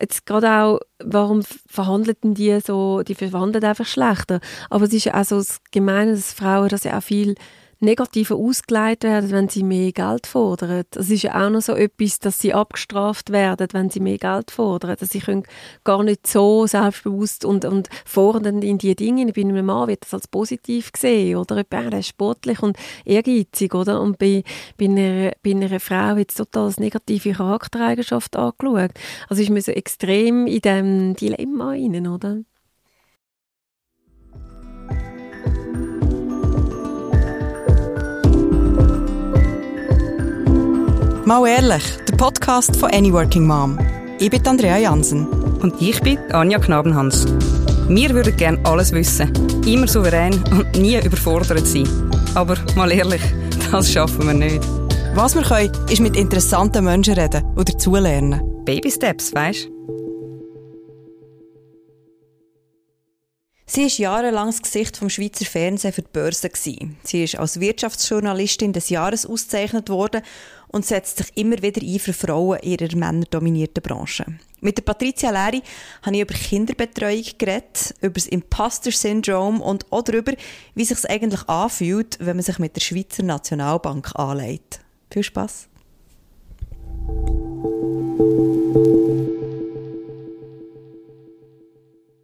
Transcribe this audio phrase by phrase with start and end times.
[0.00, 4.40] jetzt gerade auch, warum verhandeln die so, die verhandeln einfach schlechter.
[4.70, 7.34] Aber es ist ja auch so das Gemeine, dass Frauen das ja auch viel
[7.80, 10.84] negativer ausgelegt werden, wenn sie mehr Geld fordern.
[10.90, 14.50] Das ist ja auch noch so etwas, dass sie abgestraft werden, wenn sie mehr Geld
[14.50, 14.96] fordern.
[14.98, 15.44] Dass sie können
[15.84, 19.30] gar nicht so selbstbewusst und, und fordernd in die Dinge.
[19.32, 21.64] Bei einem Mann wird das als positiv gesehen, oder?
[21.68, 24.00] Er ist sportlich und ehrgeizig, oder?
[24.00, 24.42] Und bei,
[24.78, 28.92] bei, einer, bei einer Frau wird es total als negative Charaktereigenschaft angeschaut.
[29.28, 32.38] Also ist man so extrem in diesem Dilemma rein, oder?
[41.26, 43.76] Mal ehrlich, der Podcast von Any Working Mom.
[44.20, 45.26] Ich bin Andrea Jansen.
[45.60, 47.26] Und ich bin Anja Knabenhans.
[47.88, 49.32] Wir würden gerne alles wissen,
[49.66, 51.88] immer souverän und nie überfordert sein.
[52.36, 53.22] Aber mal ehrlich,
[53.72, 54.62] das schaffen wir nicht.
[55.16, 58.64] Was wir können, ist mit interessanten Menschen reden und dazulernen.
[58.64, 59.68] Baby Steps, weißt
[63.68, 66.48] Sie war jahrelang das Gesicht vom Schweizer Fernsehen für die Börse.
[66.54, 70.22] Sie ist als Wirtschaftsjournalistin des Jahres ausgezeichnet worden
[70.68, 74.26] und setzt sich immer wieder ein für Frauen in ihrer männerdominierten Branche.
[74.60, 75.62] Mit der Patricia Leri
[76.02, 80.32] habe ich über Kinderbetreuung geredet, über das Imposter-Syndrom und auch darüber,
[80.74, 84.80] wie es sich eigentlich anfühlt, wenn man sich mit der Schweizer Nationalbank anlegt.
[85.10, 85.68] Viel Spaß!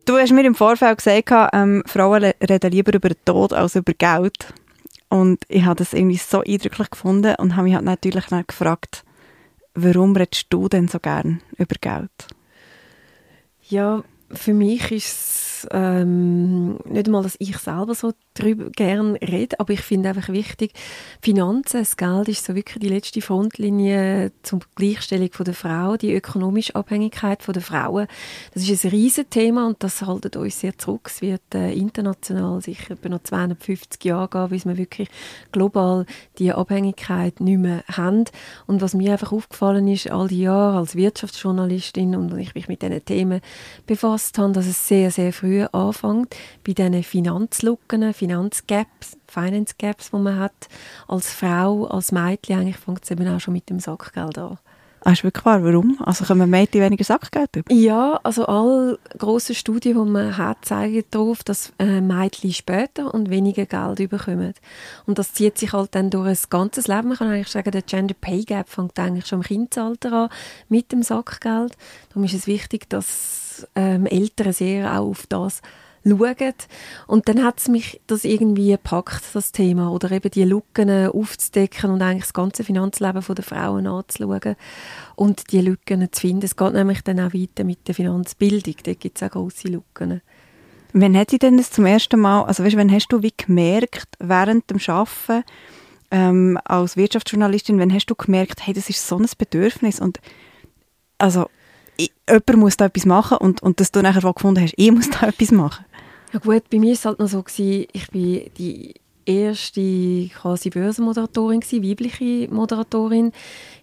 [0.05, 3.93] Du hast mir im Vorfeld gesagt, ähm, Frauen reden lieber über den Tod als über
[3.93, 4.53] Geld.
[5.13, 9.05] Und ich habe das irgendwie so eindrücklich gefunden und habe mich halt natürlich dann gefragt,
[9.75, 12.29] warum redest du denn so gern über Geld?
[13.69, 19.61] Ja, für mich ist es ähm, nicht einmal, dass ich selber so darüber gerne rede,
[19.61, 20.73] aber ich finde einfach wichtig,
[21.21, 26.15] Finanzen, das Geld ist so wirklich die letzte Frontlinie zur Gleichstellung von der Frau, die
[26.15, 28.07] ökonomische Abhängigkeit von der Frauen.
[28.55, 31.03] Das ist ein riesen Thema und das haltet uns sehr zurück.
[31.07, 35.09] Es wird äh, international sicher etwa noch 250 Jahre gehen, bis wir wirklich
[35.53, 36.07] global
[36.39, 38.25] die Abhängigkeit nicht mehr haben.
[38.67, 42.83] Und was mir einfach aufgefallen ist, all die Jahre als Wirtschaftsjournalistin und ich mich mit
[42.83, 43.41] diesen Themen
[43.87, 46.35] befasst habe, dass es sehr, sehr früh anfängt
[46.67, 50.69] bei diesen Finanzlücken, Finanzgaps, Finance Gaps, die man hat
[51.09, 52.59] als Frau, als Mädchen.
[52.59, 54.59] Eigentlich fängt es eben auch schon mit dem Sackgeld an.
[55.05, 55.65] Ah, ist wirklich wahr?
[55.65, 55.99] Warum?
[56.05, 57.73] Also kommen Mädchen weniger Sackgeld über?
[57.73, 63.29] Ja, also alle grossen Studien, die man hat, zeigen darauf, dass äh, Mädchen später und
[63.29, 64.55] weniger Geld bekommen.
[65.07, 67.09] Und das zieht sich halt dann durch ein ganzes Leben.
[67.09, 70.29] Man kann eigentlich sagen, der Gender Pay Gap fängt eigentlich schon im Kindesalter an
[70.69, 71.77] mit dem Sackgeld.
[72.11, 73.42] Darum ist es wichtig, dass
[73.75, 75.61] ähm, Eltern sehr auch auf das
[76.05, 76.55] schauen.
[77.07, 79.91] Und dann hat es mich das irgendwie gepackt, das Thema.
[79.91, 84.57] Oder eben die Lücken aufzudecken und eigentlich das ganze Finanzleben der Frauen anzuschauen
[85.17, 86.45] und die Lücken zu finden.
[86.45, 88.75] Es geht nämlich dann auch weiter mit der Finanzbildung.
[88.83, 90.21] Da gibt es auch grosse Lücken.
[90.95, 94.09] Wann hat sie denn das zum ersten Mal, also weißt, wann hast du wie gemerkt,
[94.19, 95.45] während dem Arbeiten
[96.11, 100.21] ähm, als Wirtschaftsjournalistin, wann hast du gemerkt, hey, das ist so ein Bedürfnis und
[101.17, 101.62] also ich,
[102.29, 105.27] jemand muss da etwas machen und, und dass du nachher gefunden hast, ich muss da
[105.29, 105.85] etwas machen?
[106.33, 108.95] Ja gut, bei mir war es halt noch so, gewesen, ich bin die
[109.27, 113.33] erste quasi Börsenmoderatorin gewesen, weibliche Moderatorin.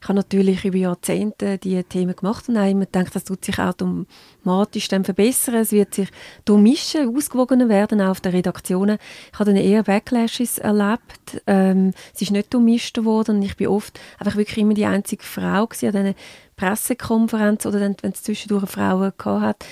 [0.01, 3.59] Ich habe natürlich über Jahrzehnte die Themen gemacht und habe immer gedacht, das tut sich
[3.59, 5.55] automatisch dann verbessern.
[5.55, 6.09] Es wird sich
[6.45, 8.97] durchmischen, ausgewogener werden, auch auf den Redaktionen.
[9.31, 11.41] Ich habe dann eher Backlashes erlebt.
[11.47, 15.23] Ähm, es ist nicht durchmischt worden und ich bin oft einfach wirklich immer die einzige
[15.23, 16.15] Frau gewesen an diesen
[16.55, 19.65] Pressekonferenzen oder dann, wenn es zwischendurch Frauen gehabt hat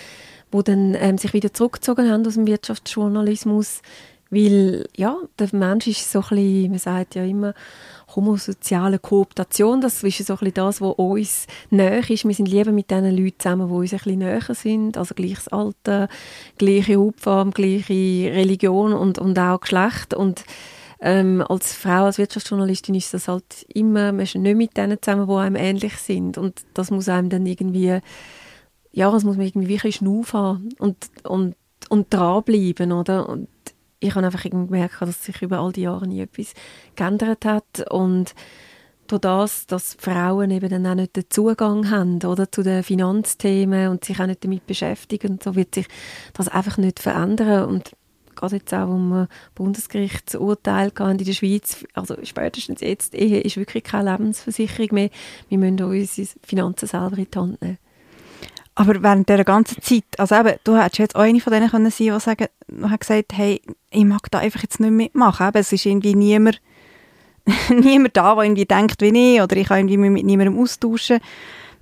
[0.53, 3.81] die dann ähm, sich wieder zurückgezogen haben aus dem Wirtschaftsjournalismus,
[4.29, 7.53] weil ja, der Mensch ist so ein bisschen, man sagt ja immer,
[8.15, 12.25] homosoziale Kooptation, das ist so ein bisschen das, was uns näher ist.
[12.25, 15.47] Wir sind lieber mit den Leuten zusammen, die uns ein bisschen näher sind, also gleiches
[15.49, 16.07] Alter,
[16.57, 20.43] gleiche Hautfarbe, gleiche Religion und, und auch Geschlecht und
[20.99, 25.27] ähm, als Frau, als Wirtschaftsjournalistin ist das halt immer, man ist nicht mit denen zusammen,
[25.27, 27.99] die einem ähnlich sind und das muss einem dann irgendwie
[28.97, 31.55] ja, das muss man irgendwie wirklich Schnuff haben und, und,
[31.90, 33.29] und dranbleiben, oder?
[33.29, 33.47] Und
[33.99, 36.53] ich habe einfach gemerkt, dass sich über all die Jahre nie etwas
[36.96, 38.35] geändert hat und
[39.08, 43.90] durch das, dass Frauen eben dann auch nicht den Zugang haben oder, zu den Finanzthemen
[43.90, 45.88] und sich auch nicht damit beschäftigen, so wird sich
[46.34, 47.91] das einfach nicht verändern und
[48.35, 54.90] gerade jetzt auch um Bundesgerichtsurteil in der Schweiz, also spätestens jetzt, ist wirklich keine Lebensversicherung
[54.91, 55.09] mehr.
[55.50, 57.78] Wir müssen unsere Finanzen selber in die Hand nehmen.
[58.79, 61.90] Aber während dieser ganzen Zeit, also eben, du hättest jetzt auch eine von denen können
[61.90, 62.46] sein, die sagen,
[62.84, 63.59] hat gesagt, hey,
[63.90, 65.47] ich mag da einfach jetzt nicht mitmachen.
[65.47, 66.62] Eben, es ist irgendwie niemand,
[67.70, 71.20] niemand da, der irgendwie denkt wie ich, oder ich kann irgendwie mit niemandem austauschen.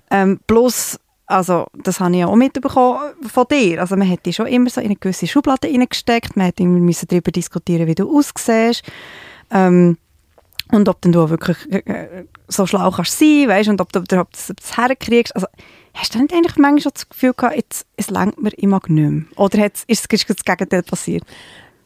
[0.10, 0.98] Ähm, bloß
[1.28, 3.82] also das habe ich auch mitbekommen von dir.
[3.82, 6.54] Also man hat dich schon immer so in eine gewisse Schublade reingesteckt, man
[6.86, 8.84] musste darüber diskutieren, wie du aussiehst.
[9.52, 9.98] Ähm,
[10.72, 14.36] und ob du wirklich äh, äh, so schlau kannst sein, weißt, und ob du überhaupt
[14.36, 15.36] das, das herkriegst.
[15.36, 15.48] Also,
[15.96, 19.24] hast du nicht eigentlich manchmal das Gefühl gehabt, jetzt, es lenkt mir immer nicht mehr?
[19.36, 21.24] Oder ist, ist das Gegenteil passiert?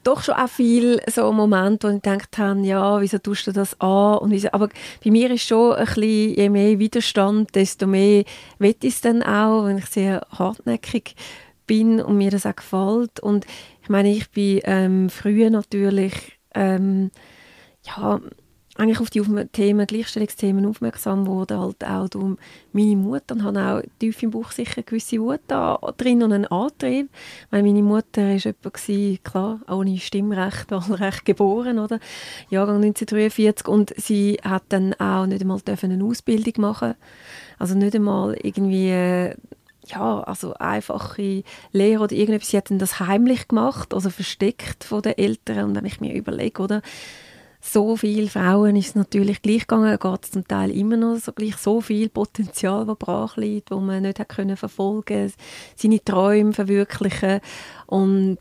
[0.04, 3.80] doch schon auch viele so Momente, wo ich gedacht habe, ja, wieso tust du das
[3.80, 4.20] an?
[4.20, 4.70] Und wieso, aber
[5.04, 8.24] bei mir ist schon ein bisschen, je mehr Widerstand, desto mehr
[8.60, 11.16] will ich es dann auch, wenn ich sehr hartnäckig
[11.68, 13.20] bin und mir das auch gefällt.
[13.20, 13.46] Und
[13.84, 16.14] ich meine, ich bin ähm, früher natürlich
[16.56, 17.12] ähm,
[17.84, 18.20] ja,
[18.80, 19.22] eigentlich auf die
[19.52, 22.38] Themen, Gleichstellungsthemen aufmerksam wurde, halt auch durch
[22.72, 26.46] meine Mutter und habe auch tief im Buch sicher gewisse Wut da drin und einen
[26.46, 27.10] Antrieb.
[27.52, 32.00] Weil meine Mutter war jemand, klar, ohne Stimmrecht, Wahlrecht geboren, oder?
[32.50, 36.96] Jahrgang 1943 und sie hat dann auch nicht einmal eine Ausbildung machen
[37.60, 39.34] also nicht einmal irgendwie
[39.86, 45.02] ja, also einfache Lehre oder irgendetwas, sie hat dann das heimlich gemacht, also versteckt von
[45.02, 46.82] den Eltern und wenn ich mir überlege, oder,
[47.62, 51.34] so vielen Frauen ist es natürlich gleich gegangen, geht es zum Teil immer noch so
[51.34, 51.58] gleich.
[51.58, 55.32] So viel Potenzial, das brach liegt, wo man nicht hat können verfolgen,
[55.76, 57.42] seine Träume verwirklichen.
[57.86, 58.40] Und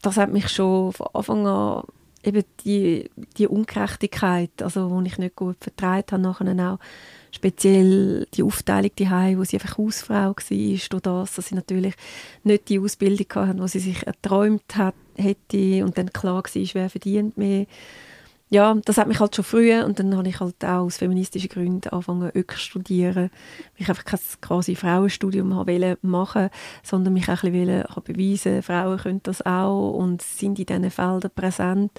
[0.00, 1.82] das hat mich schon von Anfang an
[2.24, 6.78] eben die, die Ungerechtigkeit, also wo ich nicht gut vertreibt habe, nachher auch
[7.30, 11.94] speziell die Aufteilung die wo sie einfach Hausfrau war, durch das, dass sie natürlich
[12.44, 16.90] nicht die Ausbildung hatten, die sie sich erträumt hat, hätte und dann klar war, wer
[16.90, 17.66] verdient mehr
[18.50, 21.48] ja, das hat mich halt schon früher und dann habe ich halt auch aus feministischen
[21.48, 23.30] Gründen angefangen Ök studieren, weil
[23.76, 26.50] ich einfach kein quasi Frauenstudium habe machen,
[26.82, 31.30] sondern mich auch ein bisschen beweisen, Frauen können das auch und sind in diesen Feldern
[31.34, 31.92] präsent.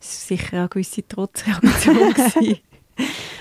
[0.00, 2.14] Das war sicher auch eine gewisse Trotzreaktion.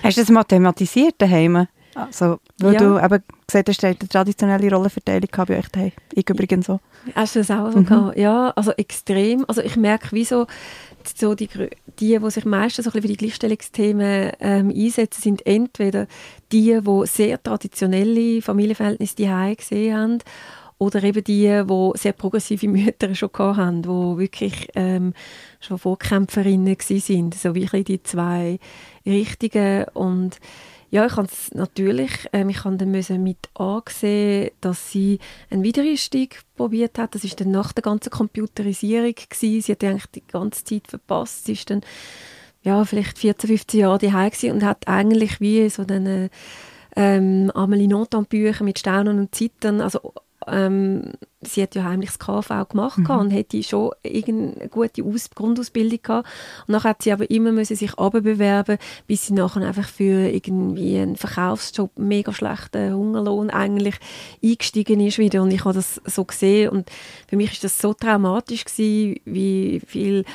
[0.03, 1.67] hast du das mathematisiert daheim?
[1.93, 2.79] Also, weil ja.
[2.79, 5.91] du eben gesagt hast, eine traditionelle Rollenverteilung bei euch daheim.
[6.13, 6.79] Ich übrigens so.
[7.15, 8.13] Hast du das auch so mhm.
[8.15, 9.43] Ja, also extrem.
[9.47, 10.47] Also ich merke, wieso so
[11.35, 11.47] die,
[11.99, 16.07] die, die sich meistens so für die Gleichstellungsthemen ähm, einsetzen, sind entweder
[16.51, 20.17] die, die sehr traditionelle Familienverhältnisse die gesehen haben
[20.81, 25.13] oder eben die, die sehr progressive Mütter schon hatten, die wirklich ähm,
[25.59, 28.57] schon Vorkämpferinnen waren, so wie die zwei
[29.05, 30.39] Richtigen und
[30.91, 35.63] ja, ich habe es natürlich, ähm, ich habe dann müssen mit angesehen, dass sie einen
[35.63, 37.15] Wiedereinstieg probiert hat.
[37.15, 39.61] Das ist dann nach der ganzen Computerisierung gewesen.
[39.61, 41.45] Sie hat eigentlich die ganze Zeit verpasst.
[41.45, 41.81] Sie ist dann
[42.61, 46.29] ja vielleicht 14, 15 Jahre daheim und hat eigentlich wie so eine
[46.97, 50.13] ähm, Amelie Nothomb Bücher mit Staunen und Zittern, also
[50.47, 53.09] ähm, sie hat ja heimlich das KV gemacht mhm.
[53.09, 56.29] und hätte schon eine gute Aus Grundausbildung gehabt.
[56.67, 58.77] Und nachher hat sie aber immer müssen sich bewerben,
[59.07, 63.95] bis sie nachher einfach für irgendwie einen Verkaufsjob mega schlechten Hungerlohn eigentlich
[64.43, 65.41] eingestiegen ist wieder.
[65.41, 66.89] Und ich habe das so gesehen und
[67.27, 70.25] für mich ist das so traumatisch gewesen, wie viel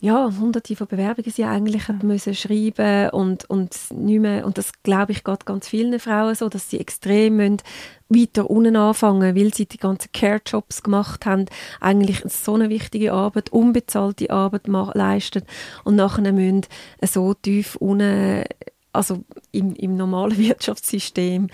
[0.00, 2.00] ja, hunderte von Bewerbungen sie eigentlich mhm.
[2.02, 6.48] müssen schreiben und, und nicht mehr, und das glaube ich geht ganz vielen Frauen so,
[6.48, 7.58] dass sie extrem müssen
[8.08, 11.46] weiter unten anfangen, weil sie die ganzen Care-Jobs gemacht haben,
[11.80, 15.42] eigentlich so eine wichtige Arbeit, unbezahlte Arbeit leisten
[15.84, 16.62] und nachher müssen
[17.02, 18.44] so tief unten
[18.92, 21.48] also im, im normalen Wirtschaftssystem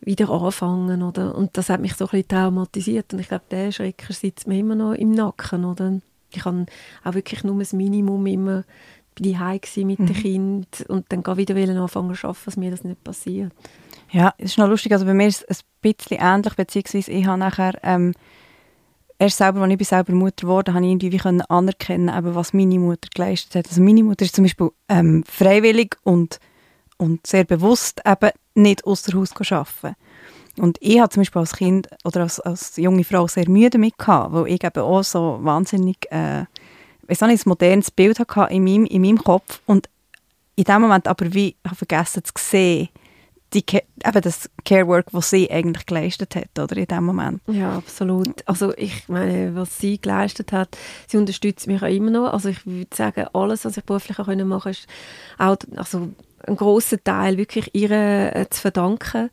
[0.00, 1.34] wieder anfangen, oder?
[1.34, 4.58] Und das hat mich so ein bisschen traumatisiert und ich glaube, der Schrecker sitzt mir
[4.58, 6.00] immer noch im Nacken, oder?
[6.36, 6.66] Ich habe
[7.04, 8.64] auch wirklich nur das Minimum immer
[9.18, 9.38] bei die
[9.84, 10.06] mit mhm.
[10.06, 11.22] den Kind und dann
[11.56, 13.52] wieder anfangen zu arbeiten, dass mir das nicht passiert.
[14.10, 17.26] Ja, es ist noch lustig, also bei mir ist es ein bisschen ähnlich, beziehungsweise ich
[17.26, 18.12] habe nachher ähm,
[19.18, 22.52] erst selber, als ich bin selber Mutter geworden habe ich irgendwie können anerkennen, eben, was
[22.52, 23.68] meine Mutter geleistet hat.
[23.68, 26.38] Also meine Mutter ist zum Beispiel ähm, freiwillig und,
[26.98, 29.96] und sehr bewusst eben nicht außer Haus arbeiten.
[30.58, 33.98] Und ich hatte zum Beispiel als Kind oder als, als junge Frau sehr Mühe damit
[33.98, 36.44] gehabt, weil ich eben auch so wahnsinnig, äh,
[37.08, 39.88] ich nicht, ein modernes Bild hatte in meinem, in meinem Kopf und
[40.56, 42.88] in dem Moment aber wie habe vergessen zu sehen,
[43.52, 47.40] die, eben das Care-Work, was sie eigentlich geleistet hat, oder, in dem Moment.
[47.46, 48.46] Ja, absolut.
[48.46, 52.32] Also ich meine, was sie geleistet hat, sie unterstützt mich auch immer noch.
[52.32, 54.86] Also ich würde sagen, alles, was ich beruflich auch machen konnte, ist
[55.38, 56.08] auch, also
[56.46, 59.30] ein großer Teil wirklich ihr äh, zu verdanken.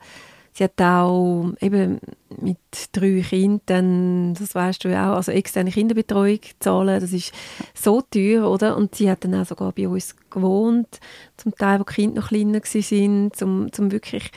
[0.53, 2.00] Sie hat auch eben
[2.39, 2.57] mit
[2.91, 7.33] drei Kindern, das weißt du ja auch, also externe Kinderbetreuung zahlen, das ist
[7.74, 8.77] so teuer, oder?
[8.77, 11.00] Und sie hat dann auch sogar bei uns gewohnt,
[11.38, 14.31] zum Teil, wo die Kinder noch kleiner waren, um, um wirklich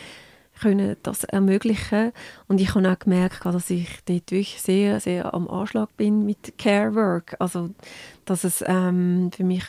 [0.60, 2.12] können das ermöglichen.
[2.48, 6.58] Und ich habe auch gemerkt, dass ich dort wirklich sehr, sehr am Anschlag bin mit
[6.58, 7.36] Care Work.
[7.38, 7.70] Also,
[8.24, 9.64] dass es ähm, für mich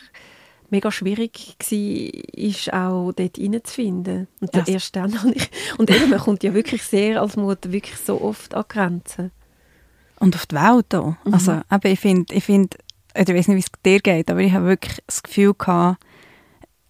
[0.70, 4.28] mega schwierig war, ist auch dort reinzufinden.
[4.40, 4.68] Und yes.
[4.68, 8.20] erst dann habe ich, und eben, man kommt ja wirklich sehr als Mutter wirklich so
[8.20, 9.30] oft an Grenzen.
[10.20, 11.14] Und auf die Welt auch.
[11.24, 11.34] Mhm.
[11.34, 12.76] Also, eben, ich finde, ich, find,
[13.14, 15.98] ich weiß nicht, wie es dir geht, aber ich habe wirklich das Gefühl gehabt,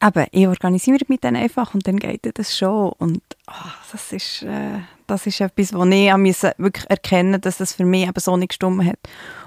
[0.02, 2.92] eben, ich organisiere mit denen einfach und dann geht das schon.
[2.98, 7.84] Und oh, das, ist, äh, das ist etwas, wo ich wirklich erkennen dass das für
[7.84, 8.98] mich eben so nicht gestimmt hat.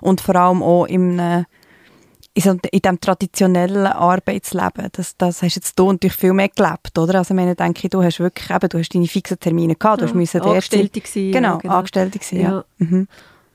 [0.02, 1.46] Und vor allem auch im, in, so,
[2.34, 7.16] in diesem traditionellen Arbeitsleben, das, das hast jetzt du natürlich viel mehr gelebt, oder?
[7.16, 10.14] Also ich denke, du hast wirklich, eben, du hast deine fixen Termine gehabt, du ja,
[10.14, 12.50] hast Angestellte gewesen, genau, ja, genau, Angestellte gewesen, ja.
[12.50, 12.66] ja.
[12.78, 13.08] Mhm.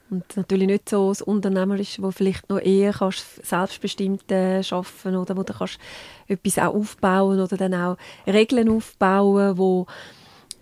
[0.09, 5.37] Und natürlich nicht so das Unternehmerische, wo vielleicht noch eher kannst selbstbestimmt äh, arbeiten oder
[5.37, 5.79] wo du kannst
[6.29, 9.87] etwas auch aufbauen oder dann auch Regeln aufbauen, wo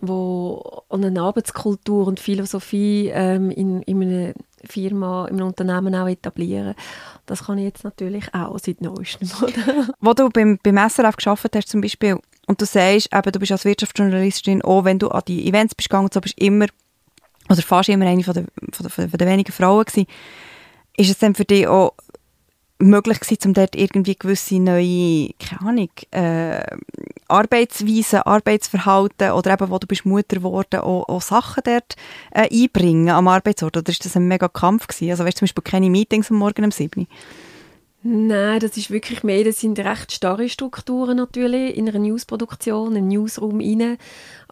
[0.00, 4.34] wo eine Arbeitskultur und Philosophie ähm, in, in einer
[4.64, 6.74] Firma, in einem Unternehmen auch etablieren.
[7.26, 9.28] Das kann ich jetzt natürlich auch seit neuestem.
[10.00, 13.52] Wo du beim, beim SRF gearbeitet hast zum Beispiel und du sagst, eben, du bist
[13.52, 16.66] als Wirtschaftsjournalistin, auch wenn du an die Events bist gegangen, so bist immer
[17.48, 20.06] oder fast immer eine von der, von der, von der wenigen Frauen gewesen.
[20.96, 21.94] Ist es denn für dich auch
[22.78, 26.62] möglich gewesen, um dort irgendwie gewisse neue, keine Ahnung, äh,
[27.28, 31.96] Arbeitsweisen, Arbeitsverhalten oder eben, wo du bist Mutter geworden, auch, auch Sachen dort
[32.32, 33.76] äh, einbringen am Arbeitsort?
[33.76, 35.10] Oder ist das ein mega Kampf gewesen?
[35.10, 37.06] Also weißt du zum Beispiel keine Meetings am Morgen um 7
[38.06, 43.08] Nein, das ist wirklich mehr, das sind recht starre Strukturen natürlich in einer Newsproduktion, im
[43.08, 43.96] Newsroom rein.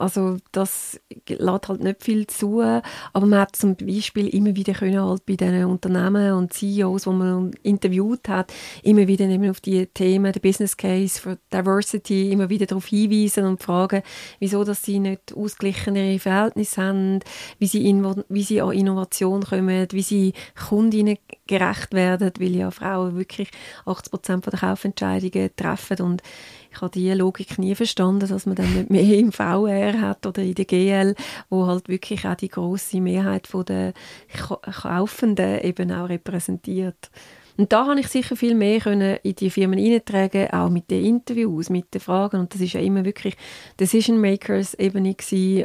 [0.03, 5.01] Also das lässt halt nicht viel zu, aber man hat zum Beispiel immer wieder können
[5.01, 9.87] halt bei den Unternehmen und CEOs, die man interviewt hat, immer wieder eben auf die
[9.87, 14.03] Themen, der Business Case für Diversity, immer wieder darauf hinweisen und fragen,
[14.41, 17.21] wieso dass sie nicht ausgeglichenere Verhältnisse haben,
[17.61, 20.33] wie sie, in, wie sie an Innovation kommen, wie sie
[20.69, 23.51] Kundinnen gerecht werden, weil ja Frauen wirklich
[23.87, 26.23] 80 Prozent der Kaufentscheidungen treffen und
[26.73, 30.43] ich habe diese Logik nie verstanden, dass man dann nicht mehr im VR hat oder
[30.43, 31.15] in der GL,
[31.51, 33.93] wo halt wirklich auch die große Mehrheit der
[34.33, 37.11] Kaufenden eben auch repräsentiert.
[37.57, 41.05] Und da habe ich sicher viel mehr können in die Firmen hineintragen, auch mit den
[41.05, 42.41] Interviews, mit den Fragen.
[42.41, 43.37] Und das ist ja immer wirklich
[43.79, 45.15] Decision Makers Ebene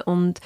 [0.06, 0.40] und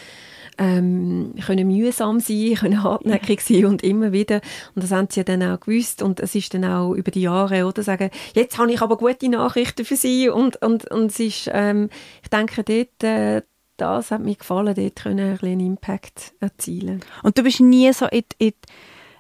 [0.58, 4.42] ähm, können mühsam sein, können hartnäckig sein und immer wieder.
[4.76, 6.02] Und das haben sie ja dann auch gewusst.
[6.02, 7.84] Und es ist dann auch über die Jahre, oder?
[7.84, 10.30] Sagen, jetzt habe ich aber gute Nachrichten für sie.
[10.30, 11.90] Und, und, und es ist, ähm,
[12.22, 13.42] ich denke, dort, äh,
[13.78, 17.00] das hat mir gefallen, dort können einen Impact erzielen.
[17.24, 18.54] Und du bist nie so in, in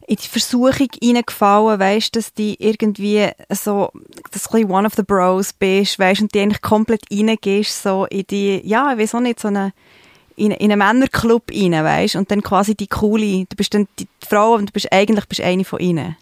[0.07, 3.91] in die Versuchung reingefallen, weißt, dass du irgendwie so,
[4.31, 8.25] das ein one of the bros bist, weißt, und die eigentlich komplett reingehst, so in
[8.29, 9.73] die, ja, ich weiß auch nicht, so eine,
[10.35, 14.07] in, in einen Männerclub rein, weißt und dann quasi die coole, du bist dann die
[14.27, 16.15] Frau und du bist eigentlich bist eine von ihnen.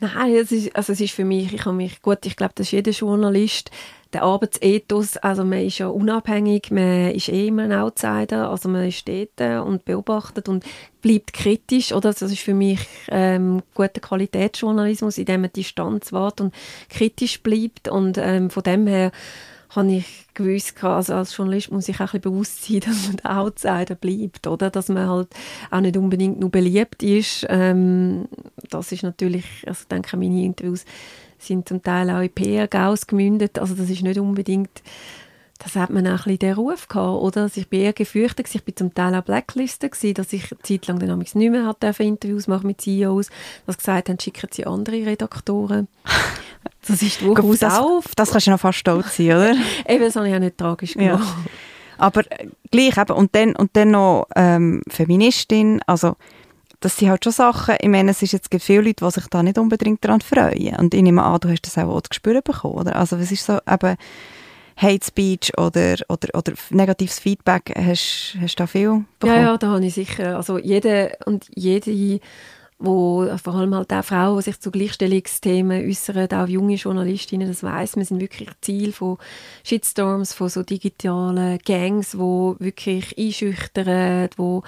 [0.00, 2.66] Nein, es ist, also es ist für mich, ich habe mich, gut, ich glaube, das
[2.66, 3.70] ist jeder Journalist,
[4.12, 8.92] der Arbeitsethos, also man ist ja unabhängig, man ist eh immer ein Outsider, also man
[8.92, 10.64] steht und beobachtet und
[11.00, 12.12] bleibt kritisch, oder?
[12.12, 16.54] Das ist für mich ähm, guter Qualitätsjournalismus, in dem man Distanz wahrt und
[16.88, 19.12] kritisch bleibt und ähm, von dem her
[19.74, 23.16] habe ich gewusst, also als Journalist muss ich auch ein bisschen bewusst sein, dass man
[23.16, 24.70] der Outsider bleibt, oder?
[24.70, 25.28] Dass man halt
[25.70, 27.46] auch nicht unbedingt nur beliebt ist.
[27.48, 28.28] Ähm,
[28.70, 30.84] das ist natürlich, also ich denke, meine Interviews
[31.42, 34.82] sind zum Teil auch in PR-Gaus gemündet, also das ist nicht unbedingt
[35.62, 37.42] das hat man auch ein bisschen den Ruf gehabt, oder?
[37.42, 40.60] Also ich bin eher gefürchtet, ich bin zum Teil auch blacklisted gewesen, dass ich eine
[40.62, 43.30] Zeit lang dann nicht mehr hat Interviews machen mit CEOs,
[43.66, 45.88] dass gesagt haben, schicken sie andere Redaktoren.
[46.84, 48.06] Das ist durchaus das, auf.
[48.16, 49.54] Das kannst du noch fast stolz sein, oder?
[49.88, 51.22] eben, das habe ich auch nicht tragisch gemacht.
[51.22, 51.50] Ja.
[51.96, 56.16] Aber äh, gleich eben, und dann, und dann noch ähm, Feministin, also
[56.82, 59.26] das sind halt schon Sachen, ich meine, es ist jetzt gibt viele Leute, die sich
[59.28, 60.76] da nicht unbedingt daran freuen.
[60.76, 62.96] Und ich nehme an, du hast das auch, auch gespürt bekommen, oder?
[62.96, 63.96] Also was ist so eben
[64.76, 69.40] Hate Speech oder, oder, oder negatives Feedback, hast, hast du da viel bekommen?
[69.40, 72.20] Ja, ja, da habe ich sicher, also jede und jede
[72.84, 77.62] wo vor allem halt auch Frauen, die sich zu Gleichstellungsthemen äußern, auch junge Journalistinnen, das
[77.62, 79.18] weiß wir sind wirklich Ziel von
[79.64, 84.62] Shitstorms, von so digitalen Gangs, wo wirklich einschüchtern, wo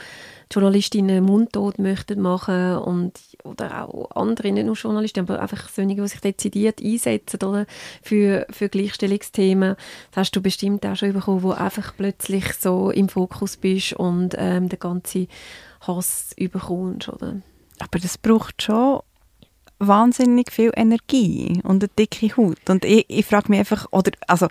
[0.53, 6.09] Journalistinnen mundtot möchten machen und oder auch andere, nicht nur Journalisten, aber einfach solche, die
[6.09, 7.67] sich dezidiert einsetzen oder,
[8.03, 9.77] für, für Gleichstellungsthemen.
[10.11, 14.35] Das hast du bestimmt auch schon bekommen, wo einfach plötzlich so im Fokus bist und
[14.39, 15.29] ähm, den ganzen
[15.81, 17.43] Hass überkommst, oder?
[17.81, 19.01] Aber das braucht schon
[19.79, 22.69] wahnsinnig viel Energie und eine dicke Haut.
[22.69, 24.49] Und ich, ich frage mich einfach, oder, also,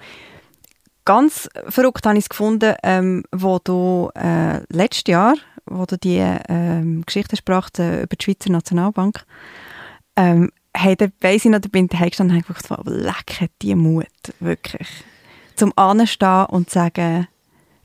[1.06, 6.24] ganz verrückt habe ich es gefunden, ähm, wo du äh, letztes Jahr, wo du die
[6.50, 9.26] ähm, Geschichte sprachst äh, über die Schweizer Nationalbank,
[10.16, 13.52] ähm, hey, da weiss ich noch, da bin ich gestanden und habe gedacht, leck, hat
[13.62, 14.08] die Mut,
[14.40, 14.88] wirklich.
[15.56, 17.28] Zum Anstehen und zu sagen,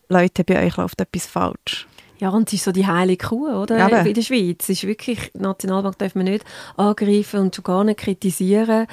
[0.09, 1.88] Leute, bei euch läuft etwas falsch.
[2.21, 3.87] Ja, und es ist so die heilige Kuh, oder?
[3.87, 4.07] Eben.
[4.07, 4.65] In der Schweiz.
[4.65, 6.45] Es ist wirklich, die Nationalbank darf man nicht
[6.77, 8.87] angreifen und schon gar nicht kritisieren.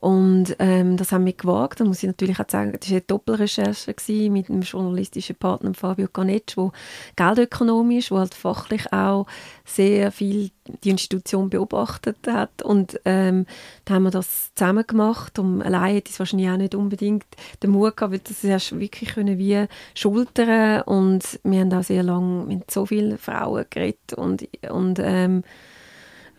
[0.00, 1.80] Und ähm, das haben wir gewagt.
[1.80, 5.74] Da muss ich natürlich auch sagen, das war eine Doppelrecherche gewesen mit einem journalistischen Partner
[5.74, 6.72] Fabio Canetsch, der
[7.16, 9.26] Geldökonom ist, der halt fachlich auch
[9.66, 10.50] sehr viel
[10.84, 12.62] die Institution beobachtet hat.
[12.62, 13.44] Und ähm,
[13.84, 15.38] da haben wir das zusammen gemacht.
[15.38, 17.26] Und allein hätte ich es wahrscheinlich auch nicht unbedingt
[17.62, 20.80] den Mut gehabt, weil das erst wirklich können wie schultern.
[20.82, 25.42] Und wir haben auch sehr lange mit so vielen Frauen geredet und, und ähm,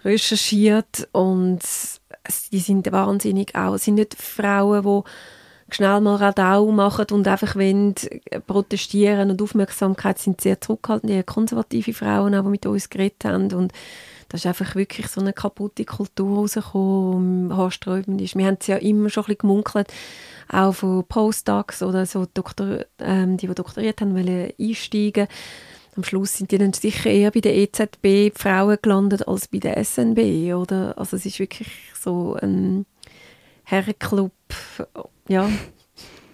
[0.04, 1.62] recherchiert und
[2.52, 7.56] die sind wahnsinnig auch, es sind nicht Frauen, die schnell mal Radau machen und einfach
[7.56, 7.96] wollen
[8.46, 13.52] protestieren und Aufmerksamkeit sind sehr zurückhaltend, eher konservative Frauen, auch, die mit uns geredet haben
[13.54, 13.72] und
[14.30, 18.38] da ist einfach wirklich so eine kaputte Kultur rausgekommen, haarsträubend ist.
[18.38, 19.92] Wir haben es ja immer schon ein bisschen gemunkelt,
[20.50, 25.28] auch von Postdocs oder so Doktor, ähm, die, die doktoriert haben, wollen einsteigen
[25.96, 29.84] am Schluss sind die dann sicher eher bei der EZB Frauen gelandet als bei der
[29.84, 30.98] SNB, oder?
[30.98, 31.70] Also es ist wirklich
[32.00, 32.86] so ein
[33.64, 34.32] Herrenclub,
[35.28, 35.50] ja,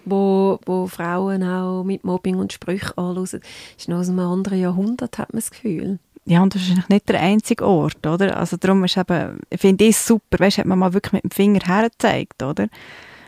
[0.04, 3.24] wo, wo Frauen auch mit Mobbing und Sprüchen anhören.
[3.24, 3.40] Das
[3.78, 5.98] ist noch aus einem anderen Jahrhundert, hat man das Gefühl.
[6.24, 8.36] Ja, und das ist nicht der einzige Ort, oder?
[8.36, 11.30] Also darum ist eben, finde ich es super, weißt, hat man mal wirklich mit dem
[11.30, 12.68] Finger hergezeigt, oder?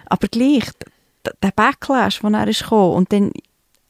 [0.07, 0.65] Aber gleich,
[1.43, 3.33] der Backlash, der dann gekommen, und dann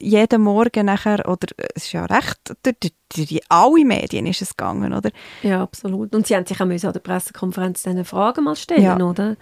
[0.01, 4.55] jeden Morgen nachher, oder es ist ja recht, durch, durch, durch alle Medien ist es
[4.55, 5.11] gegangen, oder?
[5.43, 6.15] Ja, absolut.
[6.15, 8.97] Und sie haben sich auch müssen an der Pressekonferenz diese Fragen mal stellen, Ja.
[8.99, 9.35] oder?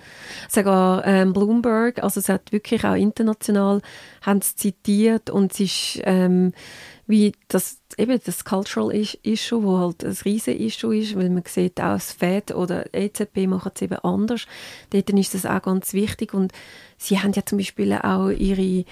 [0.49, 3.81] Sogar ähm, Bloomberg, also es hat wirklich auch international,
[4.21, 6.53] haben es zitiert und es ist ähm,
[7.07, 11.41] wie das, eben das Cultural Is- Issue, wo halt ein riesen Issue ist, weil man
[11.47, 14.45] sieht auch das Fed oder EZB machen es eben anders.
[14.91, 16.51] Dort ist das auch ganz wichtig und
[16.97, 18.85] sie haben ja zum Beispiel auch ihre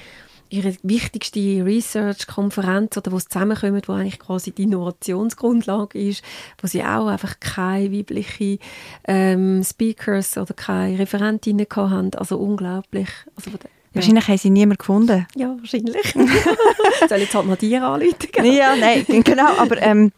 [0.50, 6.24] ihre wichtigste Research-Konferenz oder wo sie zusammenkommen, wo eigentlich quasi die Innovationsgrundlage ist,
[6.62, 8.60] wo sie auch einfach keine weiblichen
[9.08, 12.14] ähm, Speakers oder keine Referentinnen haben.
[12.16, 13.10] Also unglaublich.
[13.36, 13.51] Also.
[13.94, 15.25] Wahrscheinlich haben sie niemand gefunden.
[15.36, 16.14] ja, wahrscheinlich.
[17.10, 18.46] Soll jetzt halt mal dir anrufen?
[18.46, 20.12] Ja, nein, genau, aber ähm,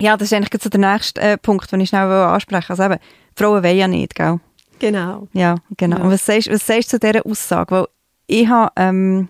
[0.00, 2.82] ja, das ist eigentlich jetzt so der nächste äh, Punkt, den ich schnell ansprechen wollte.
[2.82, 3.02] Also eben,
[3.36, 4.40] Frauen wollen ja nicht, gell?
[4.78, 5.28] Genau.
[5.32, 5.98] Ja, genau.
[5.98, 6.04] Ja.
[6.04, 7.74] Und was sagst, was sagst du zu dieser Aussage?
[7.74, 7.86] Weil
[8.26, 9.28] ich habe ähm,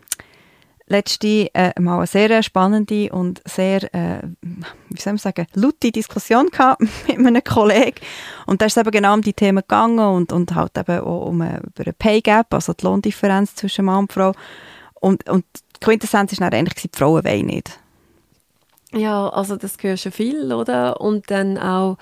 [0.87, 6.49] letzte äh, mal eine sehr spannende und sehr, äh, wie soll man sagen, laute Diskussion
[6.49, 8.01] gehabt mit einem Kollegen.
[8.47, 11.27] Und da ist es eben genau um die Themen gegangen und, und halt eben auch
[11.27, 14.33] um äh, über eine Pay Gap, also die Lohndifferenz zwischen Mann und Frau.
[14.95, 15.45] Und, und
[15.77, 17.79] die Quintessenz war dann eigentlich, die Frauen wollen nicht.
[18.93, 21.01] Ja, also das gehört schon viel, oder?
[21.01, 21.99] Und dann auch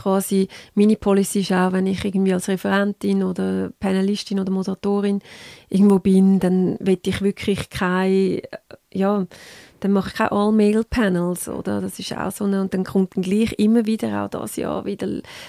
[0.00, 5.20] quasi, meine Policy ist auch, wenn ich irgendwie als Referentin oder Panelistin oder Moderatorin
[5.68, 8.42] irgendwo bin, dann will ich wirklich keine,
[8.92, 9.26] ja,
[9.80, 11.80] dann mache ich keine All-Male-Panels, oder?
[11.80, 14.84] Das ist auch so eine, und dann kommt dann gleich immer wieder, auch das Jahr
[14.84, 15.06] wieder,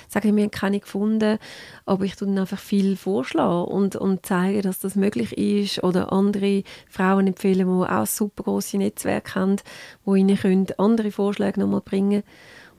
[0.09, 1.37] sagen wir, wir haben keine gefunden,
[1.85, 6.11] aber ich tue dann einfach viel vorschlagen und, und zeige, dass das möglich ist, oder
[6.11, 9.55] andere Frauen empfehlen, die auch super grosse Netzwerke haben,
[10.05, 12.23] wo ihnen können andere Vorschläge nochmal bringen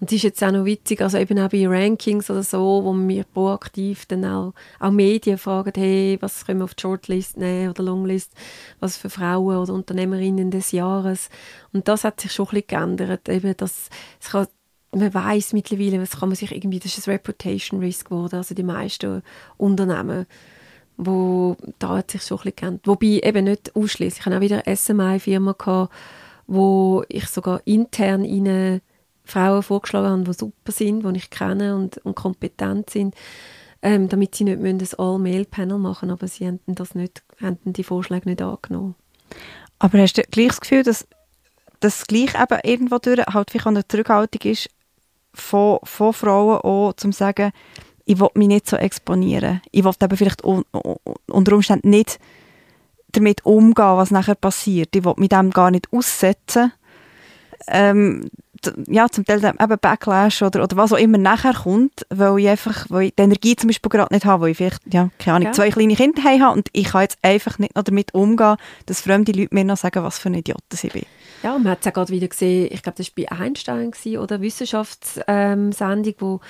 [0.03, 2.93] und es ist jetzt auch noch witzig, also eben auch bei Rankings oder so, wo
[2.93, 7.71] wir proaktiv dann auch, auch Medien fragen, hey, was können wir auf die Shortlist nehmen
[7.71, 8.33] oder Longlist,
[8.81, 11.29] was für Frauen oder Unternehmerinnen des Jahres.
[11.73, 14.49] Und das hat sich schon ein bisschen geändert, eben, dass es kann,
[14.91, 18.57] man weiß mittlerweile, was kann man sich irgendwie, das ist ein Reputation Risk geworden, also
[18.57, 19.23] die meisten
[19.57, 20.27] Unternehmen,
[20.97, 22.89] wo da hat sich schon ein bisschen geändert.
[22.89, 24.19] Wobei eben nicht ausschließlich.
[24.19, 25.95] Ich hatte auch wieder eine SMI-Firma, gehabt,
[26.49, 28.81] wo ich sogar intern ihnen
[29.25, 33.15] Frauen vorgeschlagen habe, die super sind, die ich kenne und, und kompetent sind,
[33.83, 37.85] ähm, damit sie nicht müssen ein All-Male-Panel machen aber sie haben das nicht, haben die
[37.85, 38.95] Vorschläge nicht angenommen.
[39.79, 41.07] Aber hast du gleich das Gefühl, dass
[41.81, 44.69] das gleich eben irgendwo durch halt vielleicht eine Zurückhaltung ist
[45.35, 47.53] von, von Frauen auch, zum zu sagen,
[48.05, 49.61] ich will mich nicht so exponieren.
[49.71, 50.65] Ich will eben vielleicht un,
[51.27, 52.19] unter Umständen nicht
[53.13, 54.95] damit umgehen, was nachher passiert.
[54.95, 56.73] Ich will mich dem gar nicht aussetzen.
[57.69, 58.29] Ähm,
[58.87, 62.49] ja, zum Teil dann eben Backlash oder, oder was auch immer nachher kommt, weil ich
[62.49, 65.37] einfach, weil ich die Energie zum Beispiel gerade nicht habe, weil ich vielleicht, ja, keine
[65.37, 65.53] Ahnung, Ja.
[65.53, 68.55] zwei kleine Kinder habe und ich kann jetzt einfach nicht noch damit umgehen,
[68.87, 71.03] dass fremde Leute mir noch sagen, was für ein Idiot ich bin.
[71.43, 74.19] Ja, man hat es ja gerade wieder gesehen, ich glaube, das war bei Einstein gewesen,
[74.19, 76.41] oder Wissenschaftssendung, wo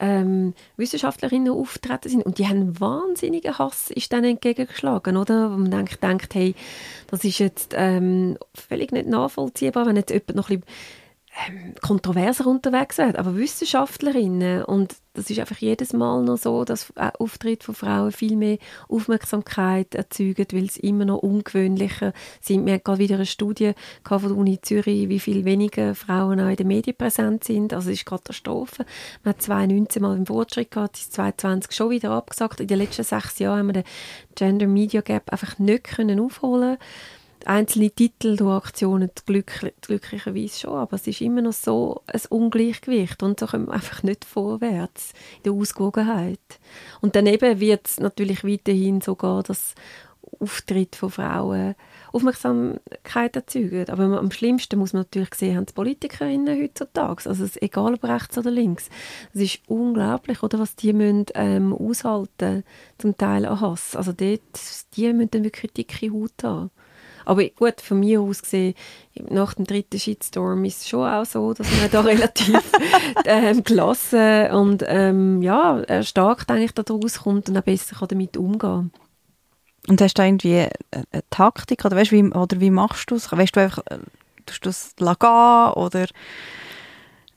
[0.00, 5.52] ähm, Wissenschaftlerinnen auftreten sind und die haben wahnsinnigen Hass ist denen entgegengeschlagen, oder?
[5.52, 6.54] Wo man denkt, denkt hey,
[7.08, 10.99] das ist jetzt ähm, völlig nicht nachvollziehbar, wenn jetzt jemand noch ein bisschen
[11.48, 16.92] ähm, kontroverser unterwegs werden, aber Wissenschaftlerinnen und das ist einfach jedes Mal noch so, dass
[16.96, 22.64] Auftritte von Frauen viel mehr Aufmerksamkeit erzeugen, weil es immer noch ungewöhnlicher sind.
[22.64, 23.72] Wir hatten gerade wieder eine Studie
[24.04, 27.72] von der Uni Zürich, wie viel weniger Frauen auch in den Medien präsent sind.
[27.72, 28.86] Also es ist Katastrophe.
[29.24, 32.60] Man hat 2019 mal einen Fortschritt gehabt, 2020 schon wieder abgesagt.
[32.60, 33.84] In den letzten sechs Jahren haben wir den
[34.36, 40.74] Gender Media Gap einfach nicht können aufholen können einzelne Titel durch Aktionen glücklich, glücklicherweise schon,
[40.74, 45.12] aber es ist immer noch so ein Ungleichgewicht und so kommen wir einfach nicht vorwärts
[45.38, 46.38] in der Ausgewogenheit.
[47.00, 49.74] Und daneben wird es natürlich weiterhin so gehen, dass
[50.38, 51.74] Auftritt von Frauen
[52.12, 53.88] Aufmerksamkeit erzeugen.
[53.88, 58.38] Aber am schlimmsten muss man natürlich sehen, haben die Politikerinnen heutzutage, also egal ob rechts
[58.38, 58.88] oder links.
[59.34, 62.64] Es ist unglaublich, oder, was die müssen, ähm, aushalten
[62.98, 63.96] zum Teil an Hass.
[63.96, 64.40] Also dort,
[64.96, 66.70] die müssen wirklich dicke Haut haben.
[67.24, 68.74] Aber gut, von mir aus gesehen,
[69.28, 72.72] nach dem dritten Shitstorm ist es schon auch so, dass man da relativ
[73.24, 78.90] ähm, gelassen und ähm, ja, stark eigentlich daraus kommt und auch besser kann damit umgehen
[79.88, 83.30] Und hast du irgendwie eine Taktik oder, weißt, wie, oder wie machst du es?
[83.30, 83.98] Weißt du einfach, äh,
[84.46, 86.06] tust du es gehen oder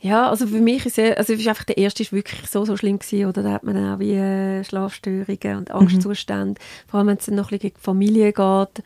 [0.04, 2.76] ja, also für mich ist es, also ist einfach der erste ist wirklich so, so
[2.76, 6.90] schlimm gewesen, oder da hat man dann auch wie äh, Schlafstörungen und Angstzustände, mhm.
[6.90, 8.84] vor allem wenn es dann noch ein bisschen gegen die Familie geht,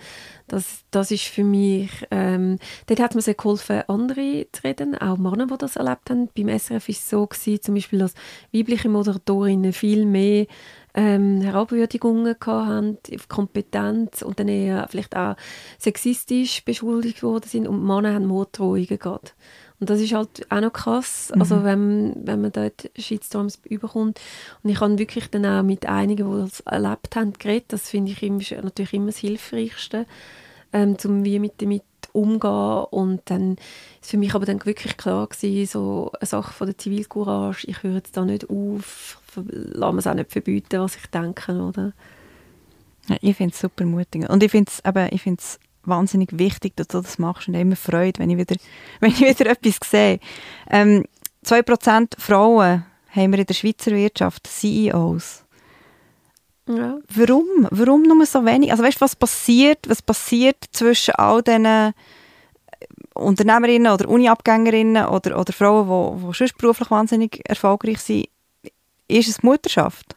[0.47, 5.17] das, das ist für mich, ähm, dort hat mir sehr geholfen, andere zu reden, auch
[5.17, 6.29] Männer, die das erlebt haben.
[6.37, 8.13] Beim SRF ist es so gewesen, zum Beispiel, dass
[8.53, 10.45] weibliche Moderatorinnen viel mehr
[10.93, 15.35] ähm, Herabwürdigungen haben auf Kompetenz und dann eher vielleicht auch
[15.79, 19.35] sexistisch beschuldigt worden sind und Männer haben Morddrohungen gehabt.
[19.79, 21.61] Und das ist halt auch noch krass, also mhm.
[21.61, 24.19] also wenn, wenn man dort Shitstorms überkommt.
[24.63, 27.73] Und ich habe wirklich dann auch mit einigen, die das erlebt haben, geredet.
[27.73, 30.07] Das finde ich immer, natürlich immer das Hilfreichste,
[30.73, 32.85] ähm, um wie mit damit umgehen.
[32.89, 33.57] Und dann
[34.01, 37.83] ist für mich aber dann wirklich klar gewesen, so eine Sache von der Zivilcourage, ich
[37.83, 41.93] höre jetzt da nicht auf, lasse mir es auch nicht verbieten, was ich denke, oder?
[43.09, 44.27] Ja, ich finde es super mutig.
[44.27, 48.37] Und ich finde es wahnsinnig wichtig, dass du das machst und immer Freude, wenn ich
[48.37, 48.55] wieder,
[48.99, 50.19] wenn ich wieder etwas sehe.
[50.69, 51.05] Ähm,
[51.45, 55.45] 2% Frauen haben wir in der Schweizer Wirtschaft, CEOs.
[56.67, 56.97] Ja.
[57.15, 57.67] Warum?
[57.71, 58.71] Warum nur so wenig?
[58.71, 59.87] Also weißt du, was passiert?
[59.87, 61.93] Was passiert zwischen all diesen äh,
[63.13, 68.27] Unternehmerinnen oder Uniabgängerinnen oder, oder Frauen, die, die sonst beruflich wahnsinnig erfolgreich sind?
[69.07, 70.16] Ist es Mutterschaft?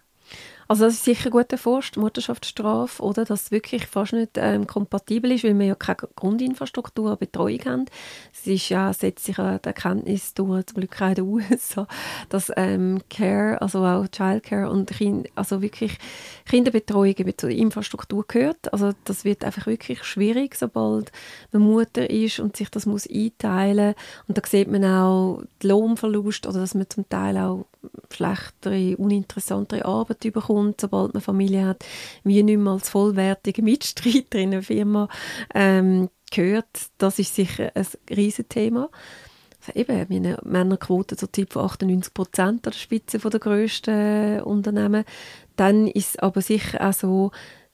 [0.71, 5.33] Also das ist sicher gut erforscht, Mutterschaftsstrafe, oder, dass es wirklich fast nicht ähm, kompatibel
[5.33, 7.85] ist, weil wir ja keine Grundinfrastruktur, Betreuung haben.
[8.33, 11.89] Es ist ja, setzt sich ja die Erkenntnis durch, zum Glück auch in den USA,
[12.29, 15.99] dass ähm, Care, also auch Childcare und kind, also wirklich
[16.49, 18.73] Kinderbetreuung eben zur Infrastruktur gehört.
[18.73, 21.11] Also das wird einfach wirklich schwierig, sobald
[21.51, 23.97] man Mutter ist und sich das muss einteilen.
[24.29, 27.67] Und da sieht man auch den Lohnverlust oder dass man zum Teil auch
[28.11, 31.85] schlechtere, uninteressantere Arbeit bekommt, sobald man Familie hat,
[32.25, 35.09] wie nicht mehr als vollwertige Mitstreiter in einer Firma
[35.55, 36.69] ähm, gehört.
[36.99, 38.89] Das ist sicher ein Riesenthema.
[39.61, 45.05] Also eben, meine Männerquote zurzeit von 98 Prozent an der Spitze der grössten Unternehmen.
[45.57, 47.31] Dann ist aber sicher auch so,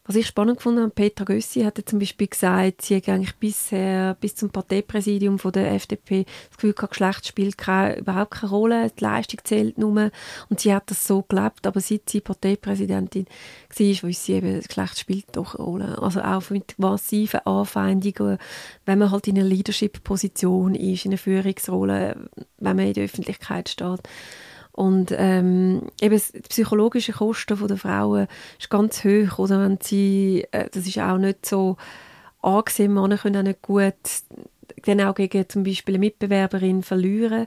[0.06, 4.16] was ich spannend gefunden habe, Petra Gössi hatte zum Beispiel gesagt, sie hat eigentlich bisher,
[4.20, 8.90] bis zum Parteipräsidium von der FDP das Gefühl gehabt, Geschlecht spielt keine, überhaupt keine Rolle,
[8.90, 10.10] die Leistung zählt nur.
[10.48, 13.26] Und sie hat das so gelebt, aber seit sie Parteipräsidentin
[13.68, 15.98] war, weiß sie eben, das Geschlecht spielt doch eine Rolle.
[16.00, 18.38] Also auch mit massiven Anfeindungen,
[18.84, 23.68] wenn man halt in einer Leadership-Position ist, in einer Führungsrolle, wenn man in der Öffentlichkeit
[23.68, 24.00] steht.
[24.76, 30.68] Und ähm, eben die psychologischen Kosten der Frauen ist ganz hoch, oder wenn sie, äh,
[30.70, 31.76] das ist auch nicht so
[32.42, 33.94] angesehen, Männer können auch nicht gut
[34.84, 37.46] dann auch gegen zum Beispiel eine Mitbewerberin verlieren.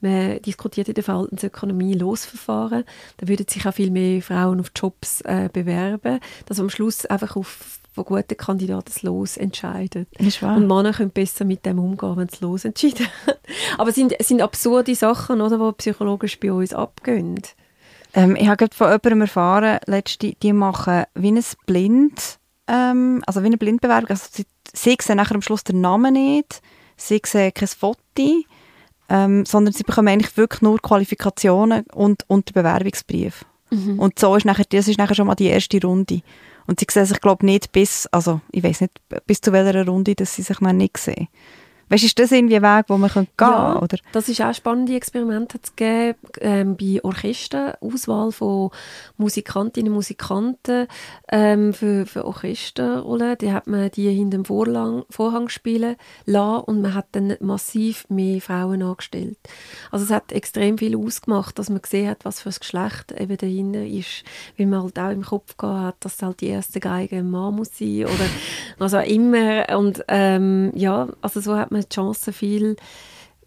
[0.00, 2.84] Man diskutiert in der Verhaltensökonomie Losverfahren.
[3.18, 7.36] Da würden sich auch viel mehr Frauen auf Jobs äh, bewerben, dass am Schluss einfach
[7.36, 10.08] auf von guten Kandidaten das Los entscheidet.
[10.56, 13.06] Und Männer können besser mit dem umgehen, wenn es Los entschieden
[13.78, 17.40] Aber es sind, es sind absurde Sachen, oder, die psychologisch bei uns abgehen.
[18.14, 23.46] Ähm, ich habe von jemandem erfahren, letzte, die machen wie ein Blind, ähm, also wie
[23.46, 24.10] eine Blindbewerbung.
[24.10, 26.60] Also sie, sie sehen nachher am Schluss den Namen nicht,
[26.96, 28.00] sie sehen kein Foto,
[29.08, 33.44] ähm, sondern sie bekommen eigentlich wirklich nur Qualifikationen und, und den Bewerbungsbrief.
[33.70, 33.98] Mhm.
[33.98, 36.22] Und so ist nachher, das ist nachher schon mal die erste Runde.
[36.70, 40.14] Und sie sehen sich, glaube nicht bis, also ich weiß nicht, bis zu welcher Runde,
[40.14, 41.26] dass sie sich noch nicht sehen.
[41.90, 43.52] Weißt ist das irgendwie ein Weg, wo man gehen könnte?
[43.52, 43.98] Ja, oder?
[44.12, 48.70] das ist auch spannende Experimente zu geben ähm, bei Orchestern, Auswahl von
[49.16, 50.86] Musikantinnen und Musikanten
[51.32, 53.38] ähm, für, für Orchesterrollen.
[53.38, 58.08] Die hat man die hinter dem Vorlang, Vorhang spielen lassen und man hat dann massiv
[58.08, 59.38] mehr Frauen angestellt.
[59.90, 63.36] Also es hat extrem viel ausgemacht, dass man gesehen hat, was für ein Geschlecht eben
[63.36, 64.22] dahinter ist,
[64.56, 67.56] weil man halt auch im Kopf gehabt hat, dass halt die erste Geige ein Mann
[67.56, 68.26] muss sein oder
[68.78, 72.76] was auch immer und ähm, ja, also so hat man die Chancen viel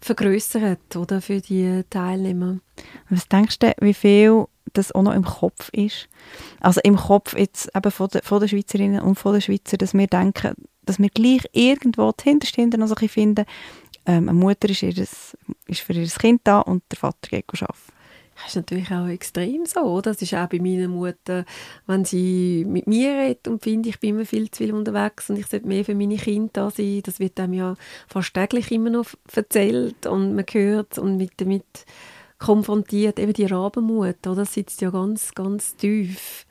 [0.00, 2.58] vergrößert oder für die Teilnehmer.
[3.08, 4.44] Was denkst du, wie viel
[4.74, 6.08] das auch noch im Kopf ist?
[6.60, 9.94] Also im Kopf jetzt eben von, der, von den Schweizerinnen und von den Schweizer, dass
[9.94, 13.46] wir denken, dass wir gleich irgendwo dahinter noch so ein finden,
[14.06, 17.93] ähm, eine Mutter ist, ihres, ist für ihr Kind da und der Vater geht arbeiten.
[18.44, 20.02] Das ist natürlich auch extrem so.
[20.02, 21.46] Das ist auch bei meiner Mutter,
[21.86, 25.38] wenn sie mit mir redet und findet, ich bin immer viel zu viel unterwegs und
[25.38, 27.00] ich sollte mehr für meine Kinder da sein.
[27.04, 27.74] Das wird einem ja
[28.06, 31.86] fast täglich immer noch erzählt und man hört und mit damit
[32.38, 34.42] konfrontiert eben die Rabenmut, oder?
[34.42, 36.44] Das sitzt ja ganz, ganz tief.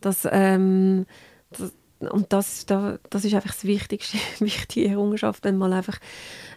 [0.00, 1.04] Das, ähm,
[1.50, 1.74] das,
[2.10, 5.98] und das, das ist einfach das Wichtigste, wichtige Errungenschaft, wenn man einfach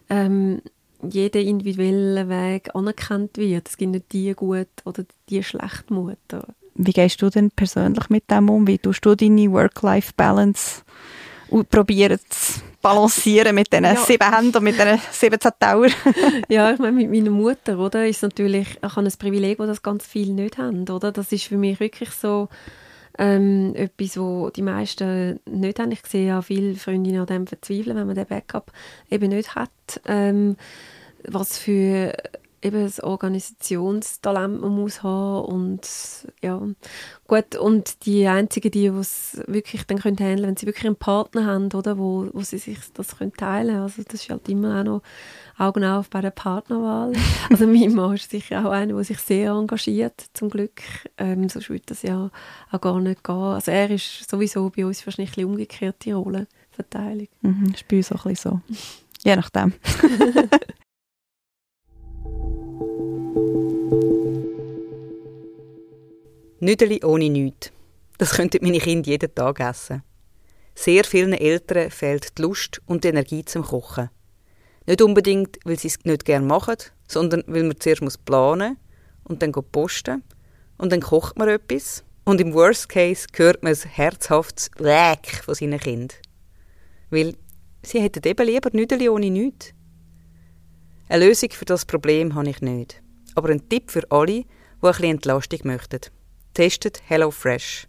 [0.10, 0.62] ähm,
[1.10, 3.70] jeder individuelle Weg anerkannt wird.
[3.70, 6.46] Es gibt nicht die gut oder die schlechte Mutter.
[6.76, 8.68] Wie gehst du denn persönlich mit dem um?
[8.68, 10.84] Wie tust du deine Work-Life-Balance
[11.70, 13.96] probieren zu balancieren mit diesen ja.
[13.96, 15.92] sieben Händen und mit diesen 17 Tauern?
[16.50, 20.06] ja, ich meine, mit meiner Mutter, oder, ist natürlich, ich habe ein Privileg, das ganz
[20.06, 21.12] viele nicht haben, oder?
[21.12, 22.50] Das ist für mich wirklich so
[23.18, 25.92] ähm, etwas, wo die meisten nicht haben.
[25.92, 28.72] Ich sehe ja viele Freundinnen an dem verzweifeln, wenn man den Backup
[29.10, 29.72] eben nicht hat.
[30.06, 30.56] Ähm,
[31.24, 32.14] was für
[32.62, 35.88] eben das Organisationstalent man muss haben und
[36.42, 36.60] ja
[37.28, 41.46] gut und die einzigen die es wirklich dann können handeln wenn sie wirklich einen Partner
[41.46, 44.84] haben oder wo, wo sie sich das können teilen also das ist halt immer auch
[44.84, 45.02] noch
[45.58, 47.14] Augen auf bei der Partnerwahl
[47.50, 50.82] also mein Mann ist sicher auch einer der sich sehr engagiert zum Glück
[51.18, 52.30] ähm, sonst würde das ja
[52.72, 57.74] auch gar nicht gehen also er ist sowieso bei uns wahrscheinlich eine umgekehrte Rollenverteilung mhm,
[57.74, 58.76] ist bei uns auch ein bisschen so
[59.24, 59.74] je nachdem
[66.60, 67.72] Nüdeli ohne nichts.
[68.18, 70.02] Das könnten meine Kinder jeden Tag essen.
[70.74, 74.10] Sehr vielen Eltern fehlt die Lust und die Energie zum Kochen.
[74.88, 78.78] Nicht unbedingt, weil sie es nicht gerne machen, sondern weil man zuerst planen muss
[79.26, 80.24] und dann posten
[80.78, 85.56] und dann kocht man etwas und im Worst Case hört man ein herzhaftes Läck von
[85.56, 86.18] seinen Kindern.
[87.10, 87.36] Weil
[87.84, 89.74] sie hätten eben lieber Nüdeli ohne nichts.
[91.10, 93.02] Eine Lösung für das Problem habe ich nicht.
[93.36, 94.46] Aber ein Tipp für alle, die
[94.82, 96.00] ein bisschen Entlastung möchten
[96.58, 97.88] testet HelloFresh.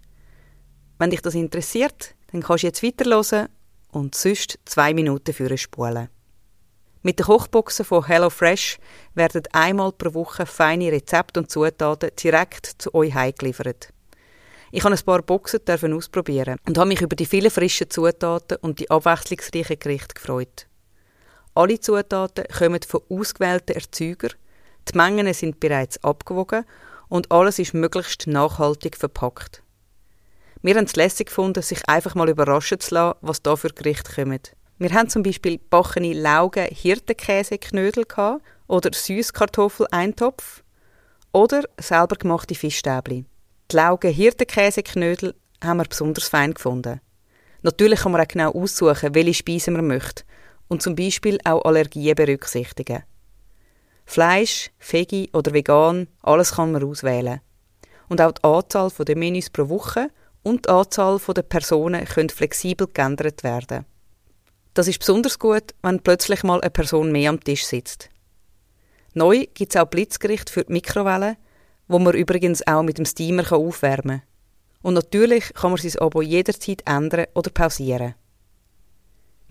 [0.99, 3.49] Wenn dich das interessiert, dann kannst du jetzt weiterhören
[3.93, 6.11] und sonst zwei Minuten für spulen.
[7.03, 8.79] Mit den Kochboxen von HelloFresh
[9.15, 13.93] werden einmal pro Woche feine Rezepte und Zutaten direkt zu euch heimgeliefert.
[14.73, 15.61] Ich habe ein paar Boxen
[15.95, 20.67] ausprobieren und habe mich über die vielen frischen Zutaten und die abwechslungsreichen Gerichte gefreut.
[21.55, 24.35] Alle Zutaten kommen von ausgewählten Erzeugern,
[24.89, 26.65] die Mengen sind bereits abgewogen
[27.09, 29.63] und alles ist möglichst nachhaltig verpackt.
[30.63, 34.13] Wir haben es lässig gefunden, sich einfach mal überraschen zu lassen, was da für Gerichte
[34.13, 34.41] kommen.
[34.81, 38.05] Wir haben zum Beispiel backene Laugen Hirtenkäseknödel
[38.69, 40.63] oder Süßkartoffel-Eintopf
[41.33, 43.25] oder selber gemachte Fischstäbli.
[43.73, 47.01] Die Laugen Hirtenkäseknödel haben wir besonders fein gefunden.
[47.63, 50.23] Natürlich kann man auch genau aussuchen, welche Speisen man möchte
[50.69, 53.03] und zum Beispiel auch Allergien berücksichtigen.
[54.07, 57.41] Fleisch, Veggie oder vegan, alles kann man auswählen.
[58.09, 60.11] Und auch die Anzahl der Menüs pro Woche
[60.45, 63.85] und die Anzahl der Personen können flexibel geändert werden.
[64.79, 68.11] Das ist besonders gut, wenn plötzlich mal eine Person mehr am Tisch sitzt.
[69.13, 71.37] Neu gibt es auch Blitzgericht für die Mikrowelle,
[71.89, 74.29] wo man übrigens auch mit dem Steamer aufwärmen kann.
[74.83, 78.15] Und natürlich kann man sein Abo jederzeit ändern oder pausieren.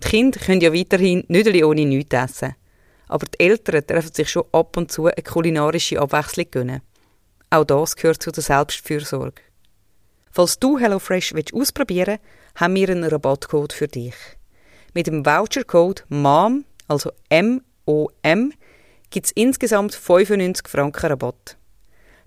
[0.02, 2.54] Die Kinder können ja weiterhin nicht ohne nichts essen
[3.08, 6.80] aber die Eltern dürfen sich schon ab und zu eine kulinarische Abwechslung gönnen.
[7.50, 9.42] Auch das gehört zu der Selbstfürsorge.
[10.30, 14.14] Falls du HelloFresh ausprobieren willst, haben wir einen Rabattcode für dich.
[14.98, 18.52] Mit dem Vouchercode MOM, also M-O-M,
[19.10, 21.56] gibt es insgesamt 95 Franken Rabatt.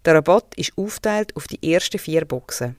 [0.05, 2.77] Der Rabatt ist aufteilt auf die ersten vier Boxen.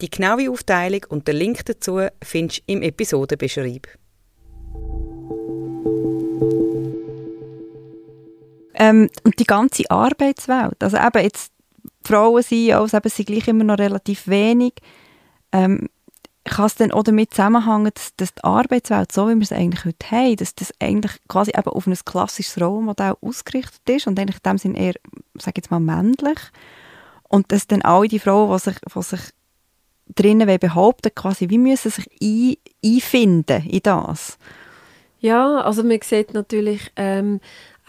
[0.00, 3.88] Die genaue Aufteilung und den Link dazu findest du im Episodenbeschreib.
[8.74, 11.50] Ähm, und die ganze Arbeitswelt, also eben jetzt
[12.04, 14.74] Frauen sind, also eben sind gleich immer noch relativ wenig.
[15.50, 15.88] Ähm,
[16.44, 19.84] kann es dann auch damit zusammenhängen, dass, dass die Arbeitswelt, so wie wir es eigentlich
[19.84, 24.38] heute haben, dass das eigentlich quasi eben auf ein klassisches Rollenmodell ausgerichtet ist und eigentlich
[24.44, 24.94] in dem Sinne eher,
[25.38, 26.38] sage jetzt mal, männlich.
[27.28, 29.20] Und dass dann alle die Frauen, die sich, die sich
[30.14, 34.36] drinnen behaupten quasi, wie müssen sich ein, einfinden in das?
[35.20, 37.40] Ja, also man sieht natürlich ähm,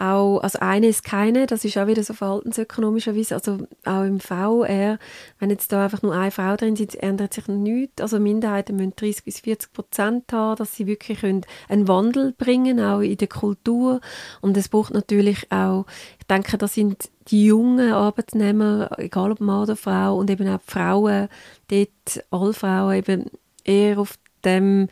[0.04, 4.98] auch, also eine ist keine, das ist auch wieder so verhaltensökonomischerweise, also auch im VR,
[5.38, 8.00] wenn jetzt da einfach nur eine Frau drin ist, ändert sich nichts.
[8.00, 12.80] Also Minderheiten müssen 30 bis 40 Prozent haben, dass sie wirklich können einen Wandel bringen,
[12.80, 14.00] auch in der Kultur.
[14.40, 15.86] Und es braucht natürlich auch,
[16.18, 20.58] ich denke, das sind die jungen Arbeitnehmer, egal ob Mann oder Frau, und eben auch
[20.58, 21.28] die Frauen,
[21.68, 23.30] dort alle Frauen eben
[23.64, 24.88] eher auf dem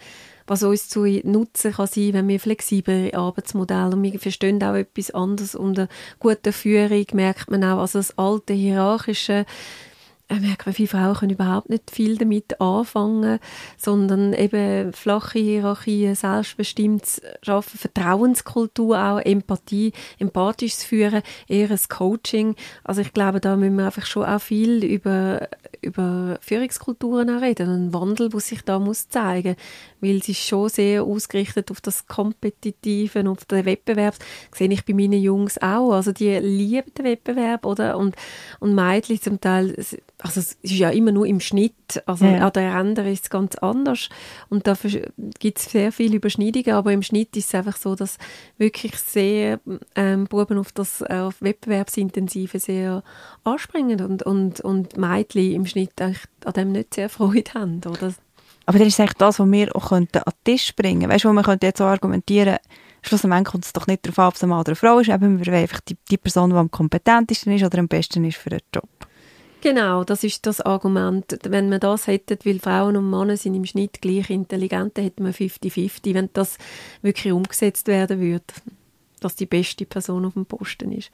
[0.46, 5.10] was uns zu nutzen kann sein, wenn wir flexible Arbeitsmodelle und wir verstehen auch etwas
[5.10, 5.54] anderes.
[5.54, 9.46] Unter guter Führung merkt man auch, also das alte hierarchische
[10.32, 13.38] ich merke, viele Frauen können überhaupt nicht viel damit anfangen,
[13.76, 22.56] sondern eben flache Hierarchien, selbstbestimmtes Schaffen, Vertrauenskultur auch, Empathie, empathisches Führen, eher ein Coaching.
[22.84, 25.48] Also ich glaube, da müssen wir einfach schon auch viel über,
[25.82, 29.56] über Führungskulturen reden, einen Wandel, der sich da muss zeigen
[30.02, 34.16] weil es ist schon sehr ausgerichtet auf das Kompetitive, auf den Wettbewerb.
[34.50, 35.92] Das sehe ich bei meinen Jungs auch.
[35.92, 37.96] Also die lieben den Wettbewerb, oder?
[37.96, 38.16] Und,
[38.58, 39.74] und Mädchen zum Teil,
[40.18, 42.46] also es ist ja immer nur im Schnitt, also ja.
[42.46, 44.08] an der Ränder ist es ganz anders.
[44.50, 44.76] Und da
[45.38, 48.18] gibt es sehr viele Überschneidungen, aber im Schnitt ist es einfach so, dass
[48.58, 49.60] wirklich sehr
[49.94, 53.04] ähm, Buben auf das auf Wettbewerbsintensive sehr
[53.44, 58.14] anspringen und, und, und Mädchen im Schnitt eigentlich an dem nicht sehr Freude haben, oder?
[58.66, 61.14] Aber das ist eigentlich das, was wir auch an den Tisch bringen könnten.
[61.14, 62.58] Weißt du, man könnte jetzt so argumentieren,
[63.02, 65.08] schlussendlich kommt es doch nicht darauf an, ob es ein Mann oder eine Frau ist,
[65.08, 68.36] eben wir wollen einfach die, die Person, die am kompetentesten ist oder am besten ist
[68.36, 68.88] für den Job.
[69.62, 71.38] Genau, das ist das Argument.
[71.44, 75.22] Wenn man das hätte, weil Frauen und Männer sind im Schnitt gleich intelligent, dann hätte
[75.22, 76.58] man 50-50, wenn das
[77.00, 78.44] wirklich umgesetzt werden würde,
[79.20, 81.12] dass die beste Person auf dem Posten ist.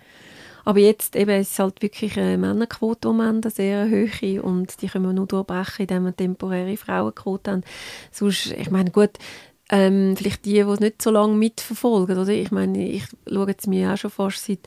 [0.68, 4.88] Aber jetzt eben, es ist halt wirklich eine Männerquote um eine sehr hohe und die
[4.88, 7.64] können wir nur durchbrechen, indem wir temporäre Frauenquote haben.
[8.12, 9.12] Sonst, ich meine, gut,
[9.70, 12.28] ähm, vielleicht die, die es nicht so lange mitverfolgen, oder?
[12.28, 14.59] Ich meine, ich schaue jetzt mir auch schon fast seit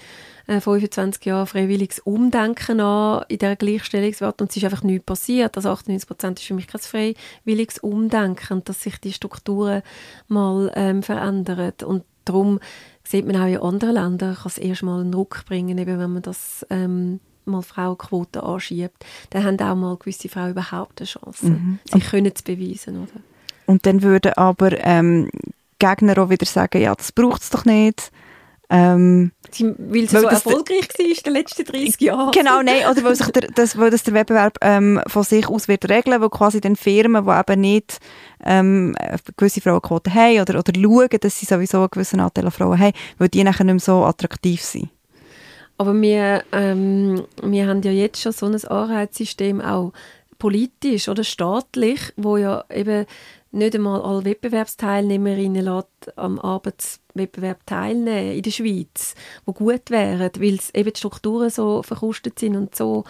[0.47, 5.55] äh, 25 Jahren freiwilliges Umdenken an in der Gleichstellungswert und es ist einfach nichts passiert.
[5.55, 9.83] Also 98 Prozent ist für mich kein freiwilliges Umdenken, dass sich die Strukturen
[10.27, 12.59] mal ähm, verändern und darum
[13.03, 16.13] sieht man auch in anderen Ländern, kann es erst mal einen Ruck bringen, eben wenn
[16.13, 19.05] man das ähm, mal Frauenquote anschiebt.
[19.31, 21.79] Dann haben auch mal gewisse Frauen überhaupt eine Chance, mhm.
[21.91, 22.97] sich können zu beweisen.
[22.97, 23.21] Oder?
[23.65, 25.29] Und dann würden aber ähm,
[25.79, 28.11] Gegner auch wieder sagen, ja, das braucht es doch nicht.
[28.73, 32.31] Ähm, weil sie weil so erfolgreich war in den letzten 30 Jahren.
[32.31, 35.67] Genau, nein, oder weil, sich der, das, weil das der Wettbewerb ähm, von sich aus
[35.67, 37.99] wird regeln, weil quasi den Firmen, die eben nicht
[38.45, 38.95] ähm,
[39.35, 42.93] gewisse Frauenquoten haben oder, oder schauen, dass sie sowieso einen gewissen Anteil an Frauen haben,
[43.17, 44.89] weil die nachher nicht mehr so attraktiv sind.
[45.77, 49.91] Aber wir, ähm, wir haben ja jetzt schon so ein Anreizsystem auch
[50.39, 53.05] politisch oder staatlich, wo ja eben
[53.51, 56.39] nicht einmal alle Wettbewerbsteilnehmerinnen lässt am
[57.11, 62.55] Arbeitswettbewerb teilnehmen in der Schweiz, wo gut wären, weil eben die Strukturen so verkrustet sind
[62.55, 63.03] und so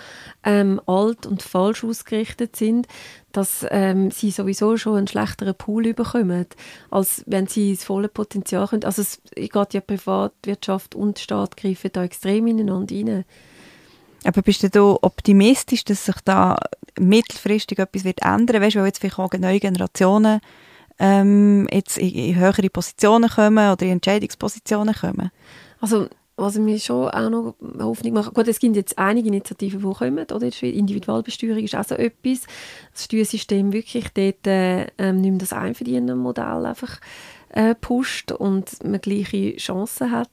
[0.44, 2.88] ähm, alt und falsch ausgerichtet sind,
[3.32, 6.46] dass ähm, sie sowieso schon einen schlechteren Pool bekommen,
[6.90, 8.84] als wenn sie das volle Potenzial können.
[8.84, 13.26] Also es geht ja Privatwirtschaft und Staat greifen da extrem ineinander rein.
[14.24, 16.58] Aber bist du optimistisch, dass sich da
[17.00, 18.62] mittelfristig etwas wird ändern?
[18.62, 20.42] Weißt du, weil jetzt vielleicht auch neue Generationen
[21.02, 25.32] ähm, jetzt in, in höhere Positionen kommen oder in Entscheidungspositionen kommen?
[25.80, 29.96] Also was mir schon auch noch Hoffnung macht, gut, es gibt jetzt einige Initiativen, die
[29.96, 30.50] kommen, oder?
[30.62, 32.42] Individualbesteuerung ist auch so etwas.
[32.94, 37.00] Das Steuersystem wirklich dort äh, ähm, nicht mehr das Einverdienermodell einfach
[37.50, 40.32] äh, pusht und man gleiche Chancen hat.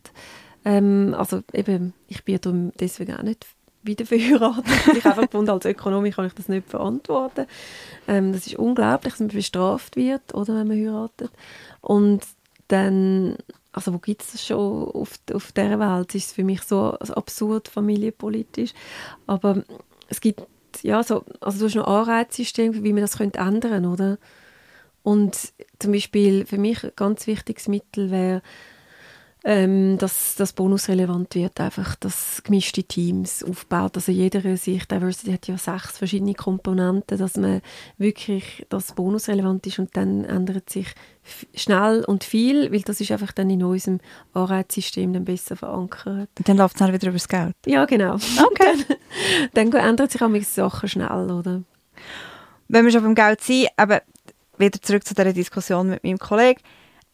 [0.65, 3.47] Ähm, also eben, ich bin deswegen auch nicht
[3.89, 4.65] wieder verheiratet.
[4.97, 7.47] ich einfach gefunden, als Ökonomie kann ich das nicht verantworten.
[8.07, 11.33] Ähm, das ist unglaublich, dass man bestraft wird, oder, wenn man heiratet.
[11.81, 12.23] Und
[12.69, 13.37] dann,
[13.73, 16.09] also wo gibt es das schon auf, auf dieser Welt?
[16.09, 18.73] Das ist für mich so absurd familienpolitisch.
[19.27, 19.65] Aber
[20.09, 20.43] es gibt,
[20.83, 24.19] ja, so, also du hast noch Anreizsystem, wie man das könnte ändern, oder?
[25.03, 25.37] Und
[25.79, 28.43] zum Beispiel für mich ein ganz wichtiges Mittel wäre,
[29.49, 33.97] ähm, dass das bonusrelevant wird, einfach, dass gemischte Teams aufbaut.
[33.97, 37.63] Also jeder Sicht, Diversity hat ja sechs verschiedene Komponenten, dass man
[37.97, 40.89] wirklich das bonusrelevant ist und dann ändert sich
[41.55, 44.01] schnell und viel, weil das ist einfach dann in unserem
[44.35, 46.29] Anreizsystem dann besser verankert.
[46.37, 47.57] Und dann läuft es dann wieder über das Geld?
[47.65, 48.17] Ja, genau.
[48.17, 48.85] Okay.
[49.55, 51.63] dann, dann ändert sich auch Sachen schnell, oder?
[52.69, 54.03] Wenn wir schon beim Geld sind, aber
[54.59, 56.61] wieder zurück zu dieser Diskussion mit meinem Kollegen.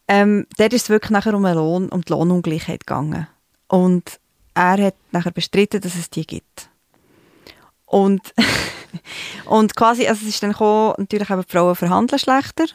[0.07, 3.27] Ähm, dort ist es wirklich nachher um, einen Lohn, um die Lohnungleichheit gegangen.
[3.67, 4.19] Und
[4.53, 6.69] er hat nachher bestritten, dass es die gibt.
[7.85, 8.33] Und,
[9.45, 12.65] und quasi, also es ist dann gekommen, natürlich haben Frauen verhandeln schlechter.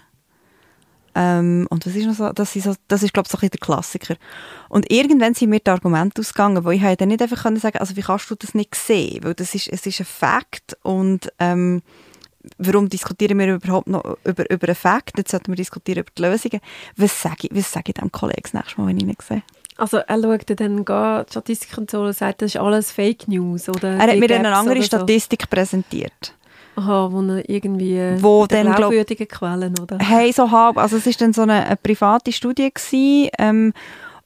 [1.14, 2.32] Ähm, und was ist noch so?
[2.32, 4.16] Das ist, so, das ist glaube ich, so der Klassiker.
[4.68, 7.96] Und irgendwann sind mir die Argumente ausgegangen, wo ich dann nicht einfach sagen konnte, also
[7.96, 9.24] wie kannst du das nicht sehen?
[9.24, 11.82] Weil das ist, es ist ein Fakt und ähm,
[12.58, 15.18] warum diskutieren wir überhaupt noch über, über einen Fakt?
[15.18, 16.60] Jetzt sollten wir diskutieren über die Lösungen.
[16.96, 19.42] Was sage ich, was sage ich dem Kollegen das nächste Mal, wenn ich ihn sehe?
[19.76, 23.68] Also er schaut dann gar die Statistiken so und sagt, das ist alles Fake News,
[23.68, 23.90] oder?
[23.92, 25.48] Er hat mir dann eine andere Statistik so.
[25.48, 26.34] präsentiert.
[26.76, 29.98] Aha, wo er irgendwie wo dann, glaubwürdige Quellen, oder?
[29.98, 30.76] Hey, so halb.
[30.76, 33.72] Also es war dann so eine, eine private Studie gewesen, ähm,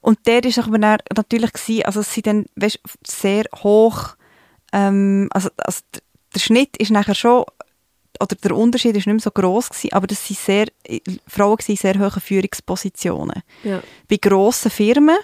[0.01, 4.17] und der ist aber natürlich gewesen, also es sind dann weißt, sehr hoch,
[4.71, 5.81] ähm, also, also
[6.35, 7.45] der Schnitt ist nachher schon
[8.21, 10.67] oder der Unterschied ist nicht mehr so groß gewesen, aber das sind sehr
[11.27, 13.43] Frauen in sehr hohen Führungspositionen.
[13.63, 13.83] Ja.
[14.09, 15.17] Bei grossen Firmen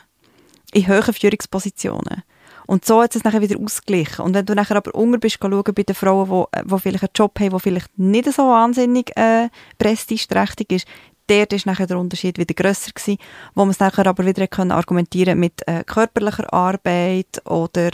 [0.72, 2.22] in hohen Führungspositionen.
[2.66, 4.24] Und so hat es nachher wieder ausgeglichen.
[4.24, 7.10] Und wenn du nachher aber unter bist, schauen bei den Frauen, die, die vielleicht einen
[7.16, 10.86] Job haben, der vielleicht nicht so wahnsinnig äh, prestigeträchtig ist,
[11.26, 13.18] dort ist nachher der Unterschied wieder grösser gewesen,
[13.54, 17.90] wo man es nachher aber wieder können argumentieren mit äh, körperlicher Arbeit oder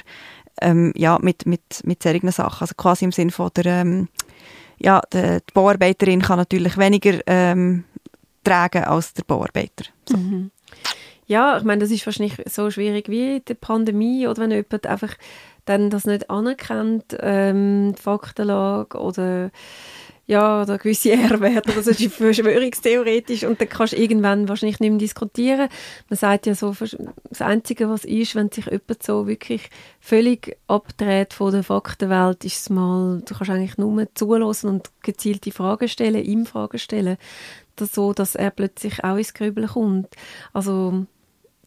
[0.60, 2.62] ähm, ja, mit, mit, mit solchen Sachen.
[2.62, 4.08] Also quasi im Sinne von der, ähm,
[4.78, 7.84] ja, die, die Bauarbeiterin kann natürlich weniger ähm,
[8.44, 9.86] tragen als der Bauarbeiter.
[10.08, 10.16] So.
[10.16, 10.50] Mhm.
[11.26, 15.14] Ja, ich meine, das ist wahrscheinlich so schwierig wie die Pandemie oder wenn jemand einfach
[15.64, 19.50] dann das nicht anerkennt, ähm, die Faktenlage oder
[20.26, 24.98] ja, oder gewisse R-Werte das ist verschwörungstheoretisch und dann kannst du irgendwann wahrscheinlich nicht mehr
[24.98, 25.68] diskutieren.
[26.08, 26.74] Man sagt ja so,
[27.28, 29.70] das Einzige, was ist, wenn sich jemand so wirklich
[30.00, 35.52] völlig abdreht von der Faktenwelt, ist es mal, du kannst eigentlich nur zulassen und gezielte
[35.52, 37.18] Fragen stellen, ihm Fragen stellen,
[37.76, 40.08] das so, dass er plötzlich auch ins Grübeln kommt.
[40.52, 41.06] Also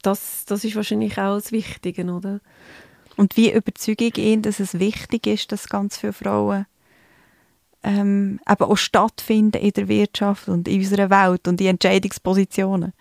[0.02, 2.42] das, das ist wahrscheinlich auch das Wichtige, oder?
[3.16, 6.66] Und wie überzeuge ich ihn, dass es wichtig ist, dass ganz viele Frauen
[7.84, 12.94] ähm, eben auch stattfinden in der Wirtschaft und in unserer Welt und in Entscheidungspositionen?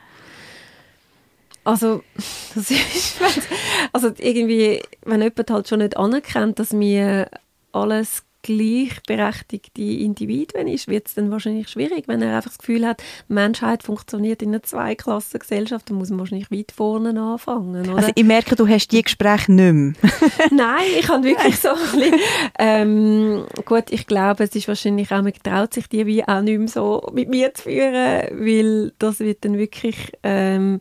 [1.65, 2.03] Also,
[2.55, 3.17] das ist,
[3.93, 7.29] also irgendwie, wenn jemand halt schon nicht anerkennt, dass wir
[7.73, 13.03] alles gleichberechtigte Individuen ist, wird es dann wahrscheinlich schwierig, wenn er einfach das Gefühl hat,
[13.29, 17.91] Menschheit funktioniert in einer Zweiklassengesellschaft, dann muss man wahrscheinlich weit vorne anfangen.
[17.91, 17.99] Oder?
[17.99, 19.93] Also ich merke, du hast die Gespräche nicht mehr.
[20.51, 22.15] Nein, ich habe wirklich so ein bisschen,
[22.59, 26.59] ähm, gut, ich glaube, es ist wahrscheinlich auch, man traut sich die wie auch nicht
[26.59, 30.81] mehr so mit mir zu führen, weil das wird dann wirklich ähm,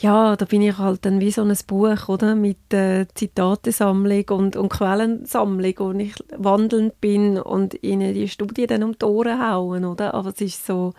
[0.00, 2.36] ja, da bin ich halt dann wie so ein Buch, oder?
[2.36, 8.84] Mit äh, Zitatesammlung und, und Quellensammlung, wo ich wandelnd bin und ihnen die Studie dann
[8.84, 10.14] um die Ohren hauen, oder?
[10.14, 10.92] Aber es ist so...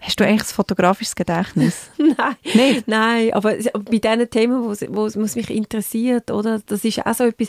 [0.00, 1.90] Hast du eigentlich ein fotografisches Gedächtnis?
[1.98, 2.88] Nein, Nicht?
[2.88, 6.58] nein, aber bei diesen Themen, wo, wo es mich interessiert, oder?
[6.64, 7.48] Das ist auch so etwas,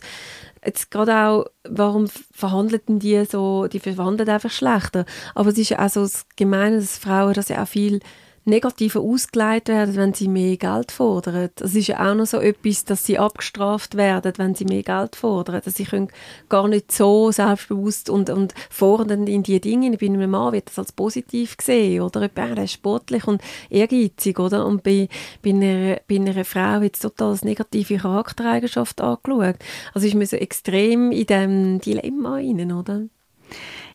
[0.65, 5.87] jetzt gerade auch, warum verhandelten die so, die verhandeln einfach schlechter, aber es ist auch
[5.87, 8.01] so das Gemeine, dass Frauen, dass ja auch viel
[8.43, 11.49] negativer ausgelegt werden, wenn sie mehr Geld fordern.
[11.55, 15.15] Das ist ja auch noch so etwas, dass sie abgestraft werden, wenn sie mehr Geld
[15.15, 15.61] fordern.
[15.63, 16.09] Dass sie können
[16.49, 19.95] gar nicht so selbstbewusst und, und fordernd in die Dinge.
[19.95, 22.29] Bei einem Mann wird das als positiv gesehen, oder?
[22.33, 24.65] Er ist sportlich und ehrgeizig, oder?
[24.65, 25.07] Und bei,
[25.43, 29.57] bei, einer, bei einer Frau wird es total als negative Charaktereigenschaft angeschaut.
[29.93, 33.03] Also ist man so extrem in diesem Dilemma rein, oder?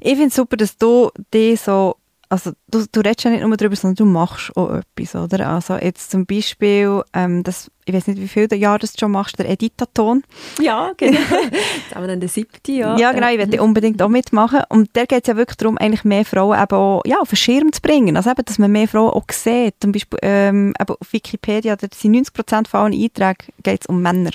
[0.00, 1.96] Ich finde es super, dass du dich so
[2.28, 5.48] also du, du redest ja nicht nur darüber, sondern du machst auch etwas, oder?
[5.48, 9.38] Also jetzt zum Beispiel, ähm, das, ich weiß nicht, wie viele Jahre du schon machst,
[9.38, 10.24] der Editaton.
[10.60, 11.18] Ja, genau.
[11.30, 12.96] Jetzt haben wir dann den siebten, ja.
[12.96, 14.60] Ja, genau, ich werde unbedingt auch mitmachen.
[14.68, 17.36] Und da geht es ja wirklich darum, eigentlich mehr Frauen eben auch, ja, auf den
[17.36, 18.16] Schirm zu bringen.
[18.16, 19.74] Also eben, dass man mehr Frauen auch sieht.
[19.80, 24.30] Zum Beispiel ähm, eben auf Wikipedia, da sind 90% von allen Einträgen geht um Männer.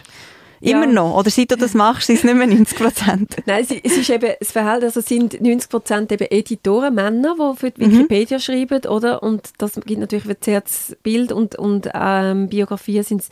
[0.61, 0.91] Immer ja.
[0.91, 1.17] noch?
[1.17, 3.35] Oder seit du das machst, sind es nicht mehr 90 Prozent?
[3.45, 7.57] Nein, es, ist eben das Verhältnis, also es sind 90 Prozent eben Editoren, Männer, die
[7.57, 7.91] für die mhm.
[7.91, 8.41] Wikipedia mhm.
[8.41, 9.23] schreiben, oder?
[9.23, 13.23] Und das gibt natürlich ein das Bild und, und ähm, Biografien sind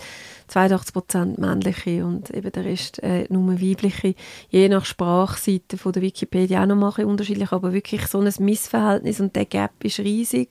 [0.49, 4.15] 82 Prozent männliche und eben der Rest äh, nur weibliche.
[4.49, 9.19] Je nach Sprachseite von der Wikipedia auch noch mal unterschiedlich, aber wirklich so ein Missverhältnis
[9.19, 10.49] und der Gap ist riesig.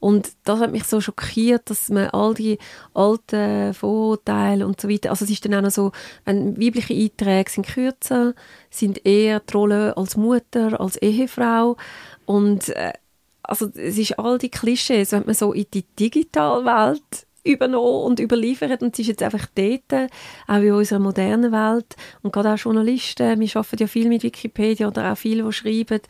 [0.00, 2.58] Und das hat mich so schockiert, dass man all die
[2.94, 5.92] alten Vorurteile und so weiter, also es ist dann auch noch so,
[6.24, 8.34] wenn weibliche Einträge sind kürzer,
[8.70, 11.76] sind eher die Rolle als Mutter, als Ehefrau
[12.26, 12.92] und äh,
[13.42, 18.82] also es ist all die Klischees, wenn man so in die Digitalwelt übernommen und überliefert.
[18.82, 20.10] Und sie ist jetzt einfach dort,
[20.48, 21.94] auch in unserer modernen Welt.
[22.22, 26.00] Und gerade auch Journalisten, wir arbeiten ja viel mit Wikipedia oder auch viele, die schreiben,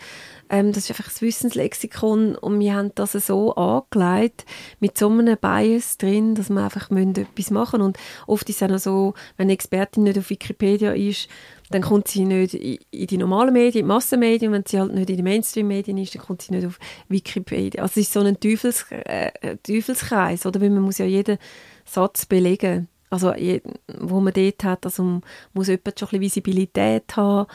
[0.51, 2.37] Ähm, das ist einfach das Wissenslexikon.
[2.37, 4.45] Und wir haben das so angelegt,
[4.79, 7.81] mit so einem Bias drin, dass wir einfach etwas machen.
[7.81, 7.87] Müssen.
[7.87, 11.29] Und oft ist es auch so, wenn eine Expertin nicht auf Wikipedia ist,
[11.71, 14.53] dann kommt sie nicht in die normalen Medien, in die Massenmedien.
[14.53, 17.83] Wenn sie halt nicht in den Mainstream-Medien ist, dann kommt sie nicht auf Wikipedia.
[17.83, 20.61] Also es ist so ein Teufels, äh, Teufelskreis, oder?
[20.61, 21.39] Weil man muss ja jeden
[21.85, 22.89] Satz belegen.
[23.11, 23.63] Also je,
[24.01, 25.21] wo man dort hat, also
[25.53, 27.47] muss jemand schon ein bisschen Visibilität haben.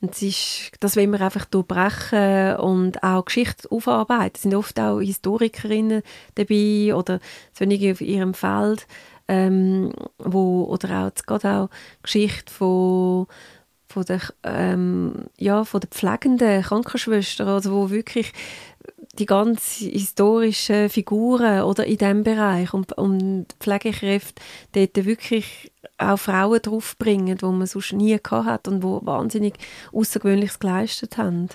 [0.00, 4.36] Und das, ist, das wollen wir einfach durchbrechen und auch Geschichte aufarbeiten.
[4.36, 6.02] Es sind oft auch Historikerinnen
[6.36, 7.18] dabei oder
[7.52, 8.86] so auf ihrem Feld,
[9.26, 11.70] ähm, wo, oder auch, gerade auch
[12.02, 13.26] Geschichte von
[13.88, 18.32] von der, ähm, ja, von der pflegenden Krankenschwester, also wo wirklich
[19.18, 24.40] die ganz historischen Figuren oder in diesem Bereich und, und Pflegekräfte
[24.72, 29.54] dort wirklich auch Frauen draufbringen, die man sonst nie gehabt hat und die wahnsinnig
[29.92, 31.48] Außergewöhnliches geleistet haben.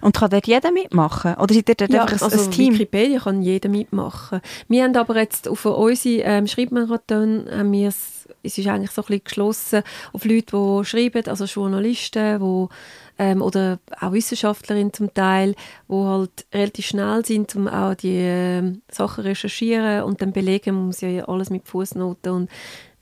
[0.00, 1.34] Und kann dort jeder mitmachen?
[1.34, 2.74] Oder seid ihr dort ja, einfach also ein Team?
[2.74, 4.40] Wikipedia kann jeder mitmachen.
[4.66, 9.02] Wir haben aber jetzt auf unsere ähm, Schreibmarathon haben wir es, es ist eigentlich so
[9.02, 12.74] ein bisschen geschlossen auf Leute, die schreiben, also Journalisten, die
[13.18, 15.54] ähm, oder auch Wissenschaftlerinnen zum Teil,
[15.88, 20.74] die halt relativ schnell sind, um auch die äh, Sachen recherchieren und dann belegen.
[20.74, 22.50] Man muss ja alles mit Fußnoten und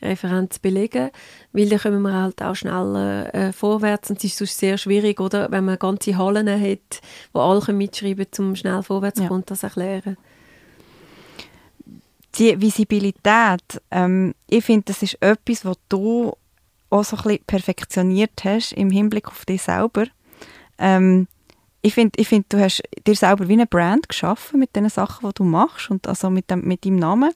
[0.02, 1.10] Referenz belegen,
[1.52, 5.18] weil dann kommen wir halt auch schneller äh, vorwärts und es ist sonst sehr schwierig,
[5.20, 7.00] oder, wenn man ganze Hallen hat,
[7.32, 9.42] wo alle mitschreiben können, um schnell vorwärts zu ja.
[9.46, 10.16] das erklären.
[12.36, 16.32] Die Visibilität, ähm, ich finde, das ist etwas, was du
[16.90, 20.06] auch so ein bisschen perfektioniert hast im Hinblick auf dich selber.
[20.78, 21.28] Ähm,
[21.82, 25.28] ich finde, ich find, du hast dir selber wie eine Brand geschaffen mit den Sachen,
[25.28, 27.30] die du machst und also mit, dem, mit deinem Namen.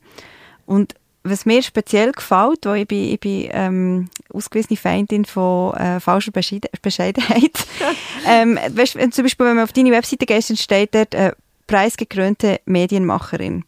[0.65, 6.01] Und was mir speziell gefällt, weil ich bin, ich bin ähm, ausgewiesene Feindin von äh,
[6.01, 7.67] falscher Bescheidenheit.
[8.27, 11.33] ähm, weißt, zum Beispiel, wenn man auf deine Webseite geht, dann steht dort äh,
[11.67, 13.65] preisgekrönte Medienmacherin.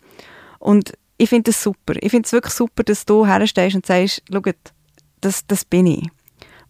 [0.59, 1.95] Und ich finde das super.
[2.01, 4.41] Ich finde es wirklich super, dass du herstehst und sagst, schau,
[5.21, 6.09] das, das bin ich.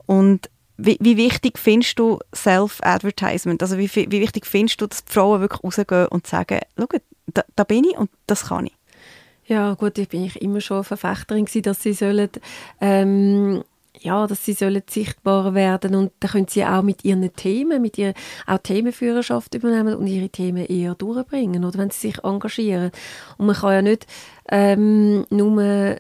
[0.06, 3.62] Und wie, wie wichtig findest du Self-Advertisement?
[3.62, 6.86] Also wie, wie wichtig findest du, dass die Frauen wirklich rausgehen und sagen, schau,
[7.26, 8.76] da, da bin ich und das kann ich?
[9.46, 12.30] Ja, gut, ich bin ich immer schon Verfechterin gewesen, dass sie sollen,
[12.80, 13.62] ähm,
[14.00, 17.98] ja, dass sie sollen sichtbar werden und dann können sie auch mit ihren Themen, mit
[17.98, 18.14] ihrer
[18.46, 22.90] auch Themenführerschaft übernehmen und ihre Themen eher durchbringen, oder wenn sie sich engagieren.
[23.38, 24.06] Und man kann ja nicht
[24.50, 25.96] ähm, nur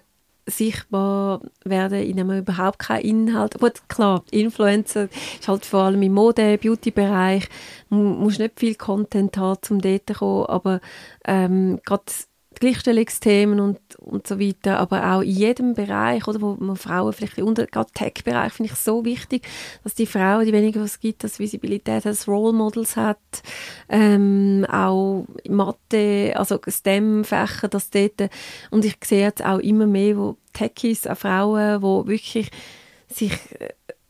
[0.46, 3.58] sichtbar werden, indem man überhaupt keinen Inhalt.
[3.58, 7.48] Gut, klar, Influencer ist halt vor allem im Mode-, Beauty-Bereich.
[7.88, 10.80] Muss nicht viel Content haben, um dort zu kommen, aber
[11.24, 12.04] ähm, gerade
[12.60, 17.38] Gleichstellungsthemen und, und so weiter, aber auch in jedem Bereich, oder, wo man Frauen vielleicht
[17.38, 19.48] unter, gerade Tech-Bereich finde ich so wichtig,
[19.82, 23.18] dass die Frauen, die weniger was gibt, dass Visibilität, dass Role Models hat,
[23.88, 28.30] ähm, auch Mathe, also STEM-Fächer, dass dort,
[28.70, 32.50] und ich sehe jetzt auch immer mehr, wo Techies, auch Frauen, wo wirklich
[33.08, 33.32] sich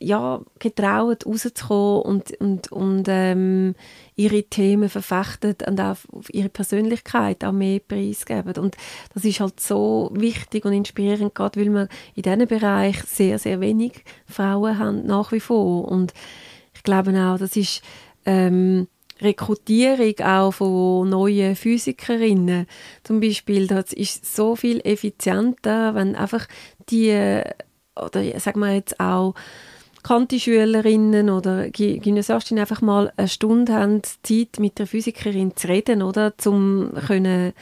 [0.00, 3.74] ja, getraut, rauszukommen und, und, und ähm,
[4.16, 5.96] ihre Themen verfechten und auch
[6.32, 8.54] ihre Persönlichkeit auch mehr preisgeben.
[8.56, 8.76] Und
[9.12, 13.60] das ist halt so wichtig und inspirierend, gerade weil wir in diesem Bereich sehr, sehr
[13.60, 15.86] wenig Frauen haben, nach wie vor.
[15.86, 16.14] Und
[16.74, 17.82] ich glaube auch, das ist
[18.24, 18.88] ähm,
[19.20, 22.66] Rekrutierung auch von neuen Physikerinnen
[23.04, 26.46] zum Beispiel, das ist so viel effizienter, wenn einfach
[26.88, 27.42] die,
[27.96, 29.34] oder sagen wir jetzt auch,
[30.02, 36.32] Kanti-Schülerinnen oder Gymnasiastinnen einfach mal eine Stunde haben Zeit, mit der Physikerin zu reden, oder?
[36.44, 37.52] Um können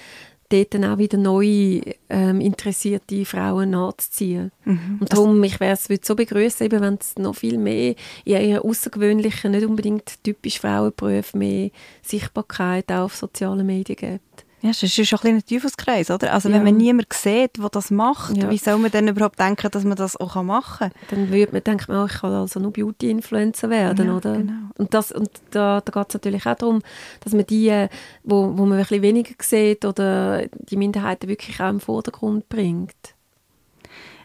[0.51, 4.51] dort dann auch wieder neue ähm, interessierte Frauen nachzuziehen.
[4.65, 4.99] Mhm.
[5.01, 9.51] Und darum, ich wäre es so begrüßen, wenn es noch viel mehr in ihren außergewöhnlichen,
[9.51, 11.71] nicht unbedingt typisch Frauenberufen mehr
[12.03, 14.48] Sichtbarkeit auch auf sozialen Medien gibt.
[14.61, 16.33] Ja, das ist schon ein, ein Teufelskreis, oder?
[16.33, 16.57] Also ja.
[16.57, 18.51] wenn man niemand sieht, der das macht, ja.
[18.51, 21.09] wie soll man dann überhaupt denken, dass man das auch machen kann?
[21.11, 24.37] Dann würde man denken, oh, ich kann also nur Beauty-Influencer werden, ja, oder?
[24.37, 24.53] Genau.
[24.77, 26.83] Und, das, und da, da geht es natürlich auch darum,
[27.21, 27.87] dass man die,
[28.25, 33.15] wo, wo man ein bisschen weniger sieht oder die Minderheiten wirklich auch im Vordergrund bringt.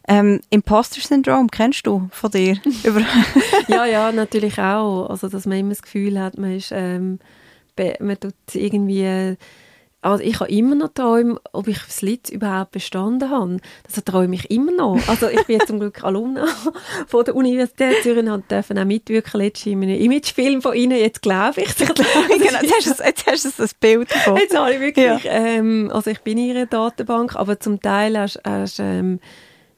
[0.07, 2.57] Ähm, Imposter-Syndrom kennst du von dir?
[3.67, 5.07] ja, ja, natürlich auch.
[5.09, 7.19] Also, dass man immer das Gefühl hat, man ist, ähm,
[7.99, 9.37] man tut irgendwie
[10.03, 13.57] also ich habe immer noch Träume, ob ich das Lied überhaupt bestanden habe.
[13.83, 14.99] Das träume ich immer noch.
[15.07, 16.45] Also ich bin zum Glück Alumna
[17.07, 20.97] von der Universität Zürich und dürfen auch mitwirken letztens in einem Imagefilm von Ihnen.
[20.97, 21.75] Jetzt glaube ich.
[21.77, 21.93] genau,
[22.61, 24.37] jetzt, hast du, jetzt hast du das Bild davon.
[24.37, 25.31] Jetzt habe ich wirklich, ja.
[25.31, 29.19] ähm, also ich bin in Ihrer Datenbank, aber zum Teil hast, hast ähm,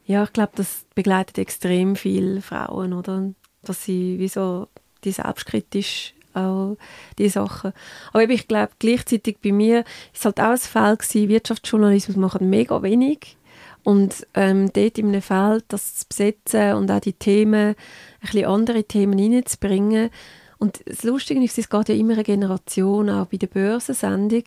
[0.06, 3.32] ja, ich glaube, das begleitet extrem viele Frauen, oder?
[3.62, 4.68] Dass sie wie so
[5.04, 6.76] die selbstkritisch auch
[7.18, 7.72] die Sachen.
[8.12, 12.82] Aber ich glaube, gleichzeitig bei mir ist halt auch ein Fall gewesen, Wirtschaftsjournalismus macht mega
[12.82, 13.36] wenig.
[13.84, 17.76] Und ähm, dort in einem Feld das zu besetzen und auch die Themen, ein
[18.20, 20.10] bisschen andere Themen reinzubringen.
[20.58, 24.42] Und das Lustige ist, es geht ja immer eine Generation, auch bei der Börsensendung,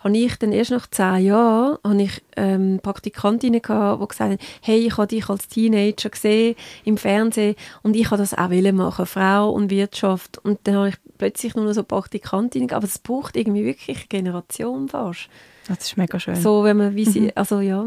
[0.00, 4.38] habe ich dann erst nach zehn Jahren habe ich, ähm, Praktikantinnen gehabt, die gesagt haben,
[4.62, 9.06] hey, ich habe dich als Teenager gesehen im Fernsehen und ich habe das auch machen,
[9.06, 10.38] Frau und Wirtschaft.
[10.38, 14.06] Und dann habe ich plötzlich nur noch so Praktikantinnen, aber es braucht irgendwie wirklich eine
[14.08, 15.28] Generation fast.
[15.68, 16.36] Das ist mega schön.
[16.36, 17.32] So, wenn man wie sie, mhm.
[17.34, 17.86] also ja.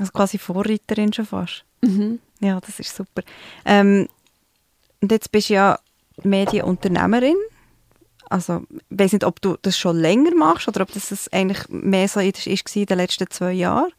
[0.00, 1.64] Also quasi Vorreiterin schon fast.
[1.82, 2.18] Mhm.
[2.40, 3.22] Ja, das ist super.
[3.64, 4.08] Ähm,
[5.00, 5.78] und jetzt bist du ja
[6.22, 7.36] Medienunternehmerin
[8.30, 12.08] also ich weiß nicht, ob du das schon länger machst oder ob das eigentlich mehr
[12.08, 13.92] so ist, ist in den letzten zwei Jahren.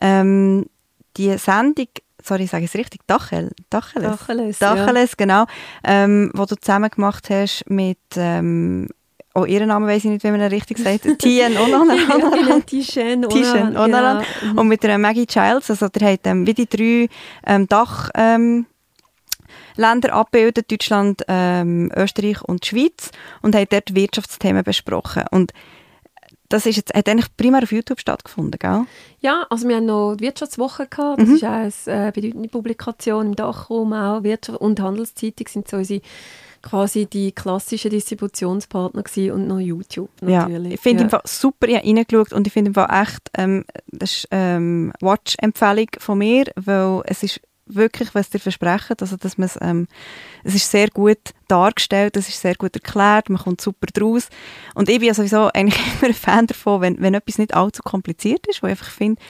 [0.00, 0.66] Ähm,
[1.16, 1.88] die Sendung,
[2.22, 5.14] sorry, ich sage es richtig, Dachel, Dacheles, Dacheles, Dacheles ja.
[5.16, 5.46] genau,
[5.84, 8.88] ähm, wo du zusammen gemacht hast mit ähm,
[9.32, 11.04] Oh, ihren Namen weiß ich nicht, wie man ihn richtig sagt.
[11.20, 11.88] Tien Onaran.
[11.88, 13.24] ja, Tishen
[13.76, 14.24] Onaran.
[14.40, 14.60] Genau.
[14.60, 17.08] Und mit der Maggie Childs, also der hat ähm, wie die drei
[17.46, 18.10] ähm, Dach...
[18.14, 18.66] Ähm,
[19.76, 23.10] Länder abbildet, Deutschland, ähm, Österreich und die Schweiz,
[23.40, 25.24] und haben dort Wirtschaftsthemen besprochen.
[25.30, 25.52] Und
[26.50, 28.84] das ist jetzt, hat eigentlich primär auf YouTube stattgefunden, gell?
[29.20, 31.34] Ja, also wir haben noch die Wirtschaftswoche gehabt, das mhm.
[31.36, 36.02] ist auch eine äh, bedeutende Publikation im Dachraum auch, Wirtschaft und Handelszeitung sind so unsere
[36.62, 40.68] quasi die klassischen Distributionspartner gewesen und noch YouTube natürlich.
[40.68, 41.20] Ja, ich finde ja.
[41.24, 46.44] super, ich habe reingeschaut und ich finde echt, ähm, das ist ähm, Watch-Empfehlung von mir,
[46.56, 47.40] weil es ist
[47.74, 48.96] wirklich, was dir versprechen.
[49.00, 49.88] Also, dass man ähm,
[50.44, 51.18] es ist sehr gut
[51.48, 54.28] dargestellt, es ist sehr gut erklärt, man kommt super draus.
[54.74, 57.82] Und ich bin ja sowieso eigentlich immer ein Fan davon, wenn, wenn etwas nicht allzu
[57.82, 59.20] kompliziert ist, wo ich einfach finde,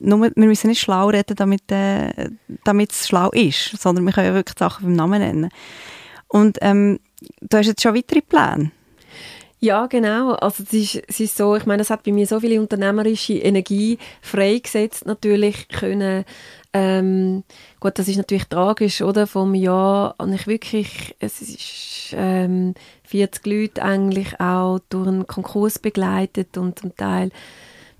[0.00, 2.30] nur, wir müssen nicht schlau reden, damit, äh,
[2.64, 5.50] es schlau ist, sondern wir können ja wirklich Sachen beim Namen nennen.
[6.26, 7.00] Und ähm,
[7.40, 8.72] du hast jetzt schon weitere Pläne.
[9.62, 10.32] Ja, genau.
[10.32, 13.34] Also es ist, es ist so, ich meine, es hat bei mir so viele unternehmerische
[13.34, 16.24] Energie freigesetzt, natürlich können
[16.72, 17.42] ähm,
[17.80, 19.26] gut, das ist natürlich tragisch, oder?
[19.26, 25.78] Vom Jahr habe ich wirklich, es ist ähm, 40 Leute eigentlich auch durch einen Konkurs
[25.78, 27.30] begleitet und zum Teil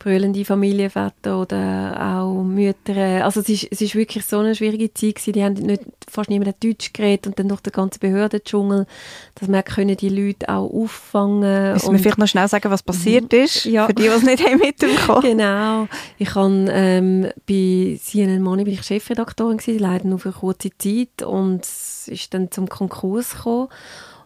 [0.01, 3.22] brüllende Familienväter oder auch Mütter.
[3.22, 5.32] Also es ist, es ist wirklich so eine schwierige Zeit gewesen.
[5.34, 8.86] Die haben nicht, fast niemand Deutsch geredet und dann durch den ganzen Behördendschungel,
[9.34, 11.74] dass man können die Leute auch auffangen.
[11.74, 13.38] Müssen wir vielleicht noch schnell sagen, was passiert mhm.
[13.40, 13.86] ist, ja.
[13.86, 15.86] für die, die es nicht haben mitbekommen Genau.
[16.16, 20.70] Ich habe ähm, bei CNN Money bin ich Chefredaktorin gewesen, leider nur für eine kurze
[20.78, 23.68] Zeit und es ist dann zum Konkurs gekommen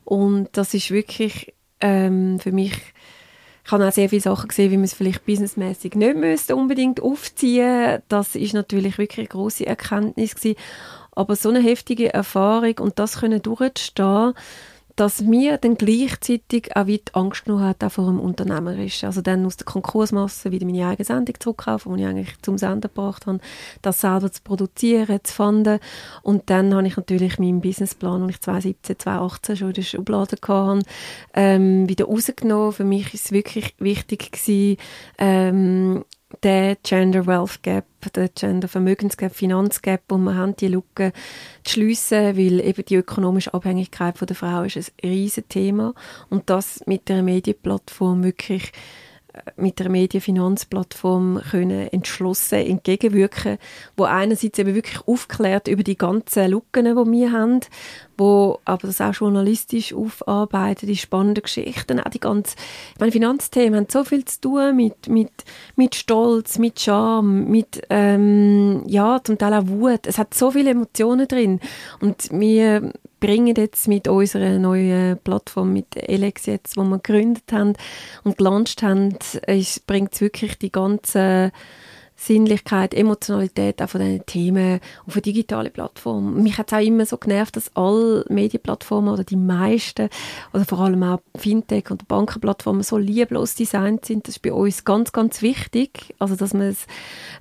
[0.04, 2.74] und das ist wirklich ähm, für mich
[3.64, 7.00] ich habe auch sehr viele Sachen gesehen, wie man es vielleicht businessmäßig nicht müsste unbedingt
[7.00, 8.02] aufziehen.
[8.08, 10.58] Das ist natürlich wirklich eine große Erkenntnis gewesen.
[11.12, 14.34] Aber so eine heftige Erfahrung und das können durchstehen,
[14.96, 19.06] dass mir dann gleichzeitig auch weit Angst genommen hat, auch vor dem Unternehmerischen.
[19.06, 22.88] Also dann aus der Konkursmasse wieder meine eigene Sendung zurückkaufen, die ich eigentlich zum Sender
[22.88, 23.40] gebracht habe,
[23.82, 25.80] das selber zu produzieren, zu fanden.
[26.22, 30.36] Und dann habe ich natürlich meinen Businessplan, den ich 2017, 2018 schon in der Schublade
[30.40, 30.80] hatte,
[31.34, 32.72] ähm, wieder rausgenommen.
[32.72, 34.76] Für mich ist es wirklich wichtig gewesen,
[35.18, 36.04] ähm,
[36.42, 41.12] der Gender Wealth Gap, der Gender Vermögensgap, Finanzgap, wo wir haben, die Lücke
[41.64, 45.94] zu schliessen, weil eben die ökonomische Abhängigkeit von der Frau ist ein riesiges Thema.
[46.30, 48.72] Und das mit der Medienplattform wirklich
[49.56, 53.58] mit der Medienfinanzplattform können entschlossen entgegenwirken,
[53.96, 57.60] wo einerseits eben wirklich aufklärt über die ganzen Lücken, die wir haben,
[58.16, 62.56] wo aber das auch journalistisch aufarbeitet, die spannenden Geschichten, auch die ganzen,
[62.94, 65.32] ich meine, Finanzthemen haben so viel zu tun mit, mit,
[65.76, 70.06] mit Stolz, mit Scham, mit, ähm, ja, zum Teil auch Wut.
[70.06, 71.60] Es hat so viele Emotionen drin
[72.00, 72.92] und wir
[73.24, 77.72] bringen jetzt mit unserer neuen Plattform, mit Elex jetzt, wo wir gegründet haben
[78.22, 79.16] und gelauncht haben,
[79.86, 81.50] bringt es wirklich die ganze
[82.16, 86.42] Sinnlichkeit, Emotionalität auch von diesen Themen auf eine digitale Plattform.
[86.42, 90.08] Mich hat es auch immer so genervt, dass alle Medienplattformen oder die meisten
[90.52, 94.26] oder vor allem auch Fintech und Bankenplattformen so lieblos designt sind.
[94.26, 96.14] Das ist bei uns ganz, ganz wichtig.
[96.18, 96.86] Also, dass man das,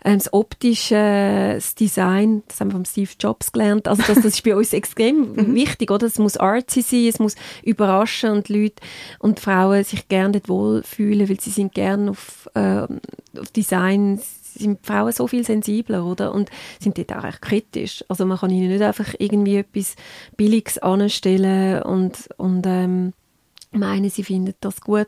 [0.03, 4.26] ähm, das optische das Design, das haben wir von Steve Jobs gelernt, also das, das
[4.26, 5.55] ist bei uns extrem mhm.
[5.55, 6.07] wichtig, oder?
[6.07, 8.76] Es muss artsy sein, es muss überraschen und Leute
[9.19, 12.88] und Frauen sich gerne wohlfühlen, weil sie sind gerne auf, äh,
[13.39, 14.19] auf Design
[14.53, 16.33] sind Frauen so viel sensibler, oder?
[16.33, 16.49] Und
[16.79, 18.03] sind dort auch kritisch.
[18.07, 19.95] Also man kann ihnen nicht einfach irgendwie etwas
[20.37, 23.13] Billiges anstellen und, und ähm,
[23.71, 25.07] meinen, sie finden das gut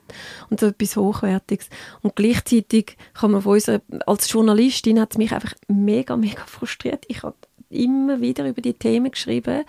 [0.49, 1.69] und so etwas Hochwertiges.
[2.01, 7.05] Und gleichzeitig kann man von unserer, als Journalistin hat es mich einfach mega, mega frustriert.
[7.07, 7.35] Ich habe
[7.76, 9.63] immer wieder über die Themen geschrieben,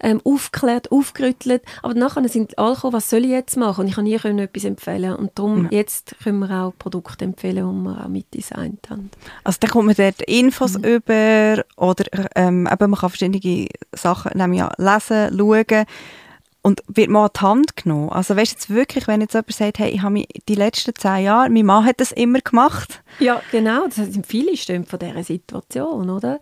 [0.00, 3.82] ähm, aufgeklärt, aufgerüttelt, aber nachher sind alle gekommen, was soll ich jetzt machen?
[3.82, 5.78] Und ich kann können etwas empfehlen und darum, ja.
[5.78, 9.10] jetzt können wir auch Produkte empfehlen, die wir auch mitdesignt haben.
[9.42, 10.84] Also dann kommt man dort Infos mhm.
[10.84, 15.86] über oder ähm, eben, man kann verschiedene Sachen nämlich lesen, schauen
[16.64, 18.08] und wird mal an die Hand genommen.
[18.08, 20.94] Also weißt du jetzt wirklich, wenn jetzt jemand sagt, hey, ich habe mich die letzten
[20.94, 23.02] zehn Jahre, mein Mann hat das immer gemacht.
[23.18, 26.40] Ja, genau, das sind viele Stimmen von dieser Situation, oder?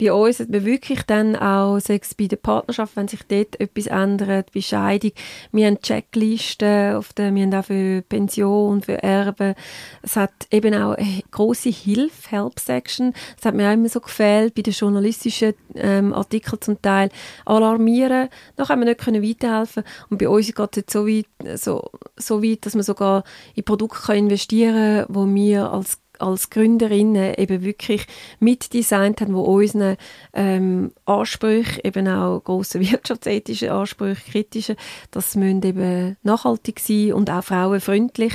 [0.00, 3.86] Bei uns hat man wirklich dann auch, sechs bei der Partnerschaft, wenn sich dort etwas
[3.86, 5.12] ändert, bei Scheidung,
[5.52, 9.54] wir haben Checklisten, auf der, wir haben auch für Pension, für Erben.
[10.00, 13.12] Es hat eben auch eine grosse Hilfe, Help-Section.
[13.36, 17.10] Das hat mir auch immer so gefällt, bei den journalistischen ähm, Artikeln zum Teil.
[17.44, 21.26] Alarmieren, da haben wir nicht können weiterhelfen Und bei uns geht es jetzt so weit,
[21.56, 23.22] so, so weit, dass man sogar
[23.54, 28.06] in Produkte investieren kann, wo wir als als Gründerinnen eben wirklich
[28.38, 29.96] mitdesignt haben, wo unseren
[30.32, 34.76] ähm, Ansprüche, eben auch grosse wirtschaftsethische Ansprüche, kritische,
[35.10, 38.34] das müssen eben nachhaltig sein und auch frauenfreundlich.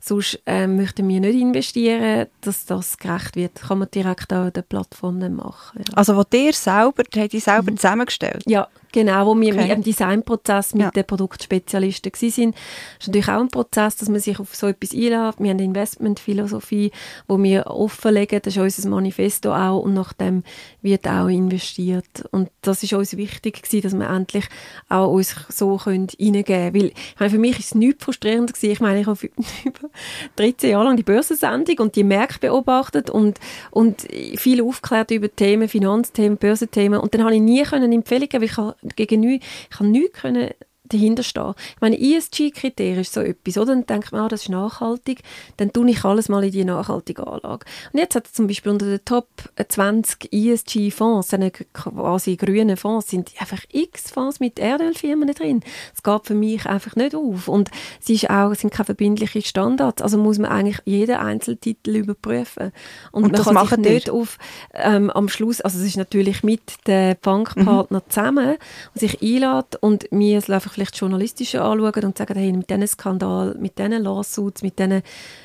[0.00, 3.54] Sonst ähm, möchten wir nicht investieren, dass das gerecht wird.
[3.54, 5.78] Kann man direkt auch an der Plattform machen.
[5.78, 5.94] Ja.
[5.94, 7.76] Also, wo dir selber, habt ihr selber mhm.
[7.76, 8.42] zusammengestellt?
[8.46, 9.72] Ja, Genau, wo wir okay.
[9.72, 10.90] im Designprozess mit ja.
[10.90, 12.52] den Produktspezialisten waren.
[12.52, 15.12] Das ist natürlich auch ein Prozess, dass man sich auf so etwas einlädt.
[15.12, 16.92] Wir haben eine Investmentphilosophie,
[17.26, 20.44] wo wir offenlegen, das ist unser Manifesto auch und nachdem
[20.82, 22.24] wird auch investiert.
[22.32, 24.44] Und das ist uns wichtig gewesen, dass wir endlich
[24.90, 26.74] auch uns so können reingeben können.
[26.74, 28.72] Weil, ich meine, für mich ist es nichts frustrierend gewesen.
[28.72, 29.18] Ich meine, ich habe
[29.64, 29.88] über
[30.36, 33.38] 13 Jahre lang die Börsensendung und die Märkte beobachtet und,
[33.70, 38.44] und viel aufgeklärt über Themen, Finanzthemen, Börsenthemen und dann habe ich nie können Empfehlungen, weil
[38.44, 38.56] ich
[38.96, 40.50] gegen nichts, ich habe nichts können
[40.92, 41.54] dahinter stehen.
[41.74, 43.72] Ich meine, ESG-Kriterien ist so etwas, oder?
[43.72, 45.20] Dann denkt man, ah, das ist nachhaltig,
[45.56, 47.66] dann tue ich alles mal in die nachhaltige Anlage.
[47.92, 49.28] Und jetzt hat zum Beispiel unter den Top
[49.66, 51.34] 20 ESG-Fonds,
[51.72, 55.62] quasi grünen Fonds, sind einfach x Fonds mit Erdölfirmen drin.
[55.92, 57.48] Das geht für mich einfach nicht auf.
[57.48, 57.70] Und
[58.00, 62.72] es ist auch, es sind keine verbindlichen Standards, also muss man eigentlich jeden Einzeltitel überprüfen.
[63.10, 64.38] Und, Und man kann sich nicht auf,
[64.74, 68.10] ähm, am Schluss, also es ist natürlich mit den Bankpartnern mhm.
[68.10, 68.56] zusammen,
[68.94, 73.54] sich einlädt und mir es einfach vielleicht journalistisch anschauen und sagen, hey, mit diesen Skandal,
[73.58, 75.02] mit diesen Lawsuits, mit diesen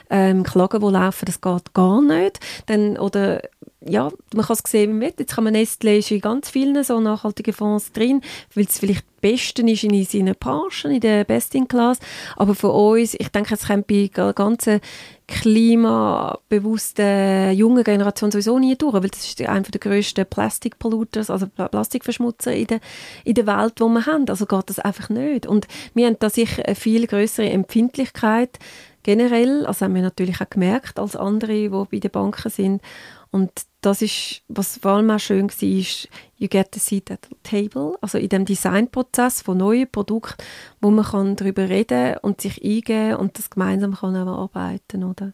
[0.09, 2.39] ähm, Klagen, die laufen, das geht gar nicht.
[2.65, 3.41] Dann, oder
[3.89, 6.83] ja, man kann es sehen, wie man Jetzt kann man Nestlé ist in ganz vielen
[6.83, 8.21] so nachhaltigen Fonds drin,
[8.53, 11.97] weil es vielleicht Besten ist in seinen Branchen, in der Best-in-Class.
[12.35, 14.79] Aber für uns, ich denke, es kommt bei der ganzen
[15.27, 21.47] klimabewussten jungen Generation sowieso nie durch, weil das ist einer der grössten Plastic Polluters, also
[21.47, 22.79] Plastikverschmutzer in der,
[23.25, 24.29] in der Welt, die wir haben.
[24.29, 25.45] Also geht das einfach nicht.
[25.47, 28.59] Und wir haben da sicher eine viel größere Empfindlichkeit
[29.03, 32.81] generell, also haben wir natürlich auch gemerkt als andere, die bei den Banken sind.
[33.31, 33.51] Und
[33.87, 37.37] das ist, was vor allem auch schön war, ist, you get to seat at the
[37.41, 40.43] table, also in dem Designprozess von neuen Produkten,
[40.81, 45.31] wo man kann darüber reden und sich eingeben und das gemeinsam kann arbeiten, oder?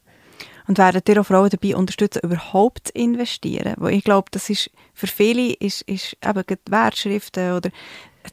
[0.68, 3.74] Und werden ihr auch Frauen dabei unterstützen, überhaupt zu investieren?
[3.78, 7.72] Weil ich glaube, das ist, für viele ist, ist eben die Wertschriften oder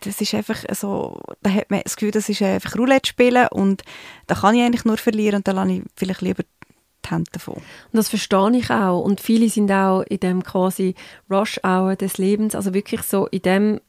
[0.01, 3.83] das ist einfach so, da hat man das Gefühl, das ist einfach Roulette spielen und
[4.27, 6.45] da kann ich eigentlich nur verlieren und da lasse ich vielleicht lieber
[7.09, 7.55] Hände davon.
[7.55, 9.01] Und das verstehe ich auch.
[9.01, 10.95] Und viele sind auch in dem quasi
[11.31, 13.81] Rush-Hour des Lebens, also wirklich so in dem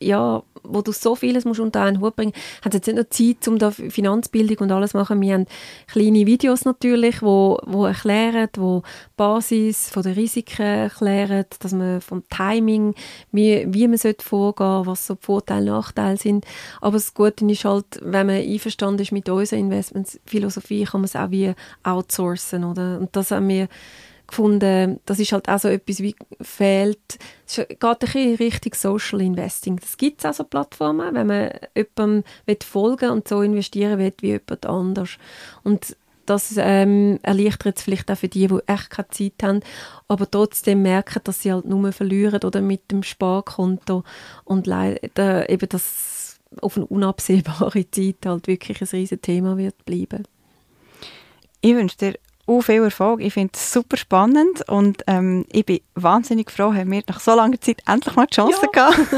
[0.00, 2.32] ja, wo du so vieles musst unter einen Hut bringen,
[2.64, 5.20] haben jetzt nicht noch Zeit, um da Finanzbildung und alles zu machen.
[5.20, 5.46] Wir haben
[5.86, 8.82] kleine Videos natürlich, wo, wo erklären, wo
[9.16, 12.94] Basis von den Risiken erklären, dass man vom Timing,
[13.32, 16.46] wie, wie man sollte vorgehen, was so die Vorteile, Nachteile sind.
[16.80, 21.16] Aber das Gute ist halt, wenn man einverstanden ist mit unserer Investmentphilosophie, kann man es
[21.16, 22.98] auch wie outsourcen, oder?
[22.98, 23.68] Und das haben wir
[24.30, 27.18] gefunden, das ist halt auch so etwas, wie fehlt.
[27.46, 29.76] Es geht ein bisschen Richtung Social Investing.
[29.76, 32.24] Das gibt es auch so Plattformen, wenn man jemandem
[32.62, 35.10] folgen und so investieren will wie jemand anders.
[35.62, 35.96] Und
[36.30, 39.60] das ähm, erleichtert es vielleicht auch für die, die echt keine Zeit haben,
[40.06, 44.04] aber trotzdem merken, dass sie halt nur verlieren oder mit dem Sparkonto
[44.44, 50.24] und leider eben das auf eine unabsehbare Zeit halt wirklich ein riesiges Thema wird bleiben.
[51.62, 52.14] Ich wünsche dir
[52.50, 53.20] auch viel Erfolg.
[53.20, 57.32] Ich finde es super spannend und ähm, ich bin wahnsinnig froh, haben wir nach so
[57.34, 58.68] langer Zeit endlich mal die Chance ja.
[58.70, 58.98] gehabt,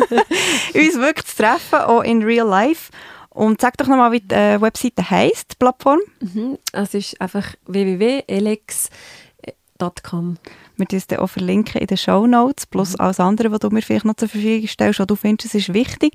[0.74, 2.92] uns wirklich zu treffen, auch in real life.
[3.30, 6.00] Und sag doch nochmal, wie die äh, Webseite heisst, die Plattform.
[6.20, 6.58] Mhm.
[6.72, 10.36] Es ist einfach www.elex.com.
[10.76, 13.00] Wir das dann auch verlinken in den Show Notes, plus mhm.
[13.00, 15.72] alles andere, was du mir vielleicht noch zur Verfügung stellst, was du findest, es ist
[15.72, 16.12] wichtig.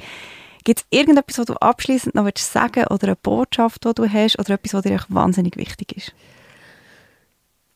[0.63, 4.37] Gibt es irgendetwas, was du abschließend noch willst sagen oder eine Botschaft, die du hast
[4.37, 6.13] oder etwas, was dir wahnsinnig wichtig ist?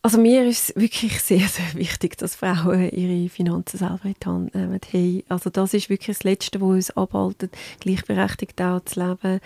[0.04, 4.26] Also mir ist es wirklich sehr, sehr wichtig, dass Frauen ihre Finanzen selber in die
[4.26, 4.80] Hand nehmen.
[4.90, 9.40] Hey, also das ist wirklich das Letzte, was uns abhaltet, gleichberechtigt auch zu leben,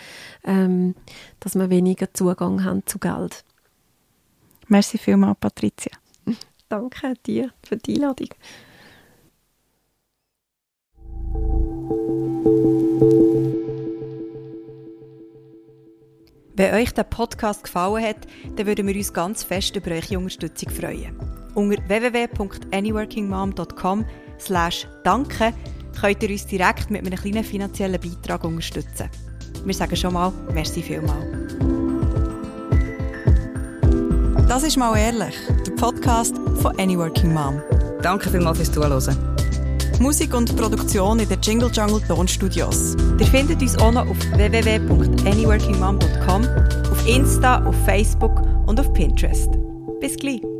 [0.45, 0.95] ähm,
[1.41, 3.43] dass wir weniger Zugang haben zu Geld.
[4.69, 5.91] Merci vielmals, Patricia.
[6.69, 8.29] Danke dir für die Einladung.
[16.57, 18.15] Wenn euch der Podcast gefallen hat,
[18.55, 21.19] dann würden wir uns ganz fest über eure Unterstützung freuen.
[21.53, 24.05] Unter www.anyworkingmom.com
[24.39, 25.51] slash danke
[25.99, 29.09] könnt ihr uns direkt mit einem kleinen finanziellen Beitrag unterstützen.
[29.65, 31.49] Wir sagen schon mal merci vielmal.
[34.47, 35.35] Das ist «Mal ehrlich»,
[35.65, 37.61] der Podcast von Anyworking Mom.
[38.01, 39.35] Danke vielmals fürs Zuhören.
[39.99, 42.95] Musik und Produktion in den Jingle Jungle Tonstudios.
[43.19, 46.47] Ihr findet uns auch noch auf www.anyworkingmom.com,
[46.91, 49.49] auf Insta, auf Facebook und auf Pinterest.
[49.99, 50.54] Bis gleich!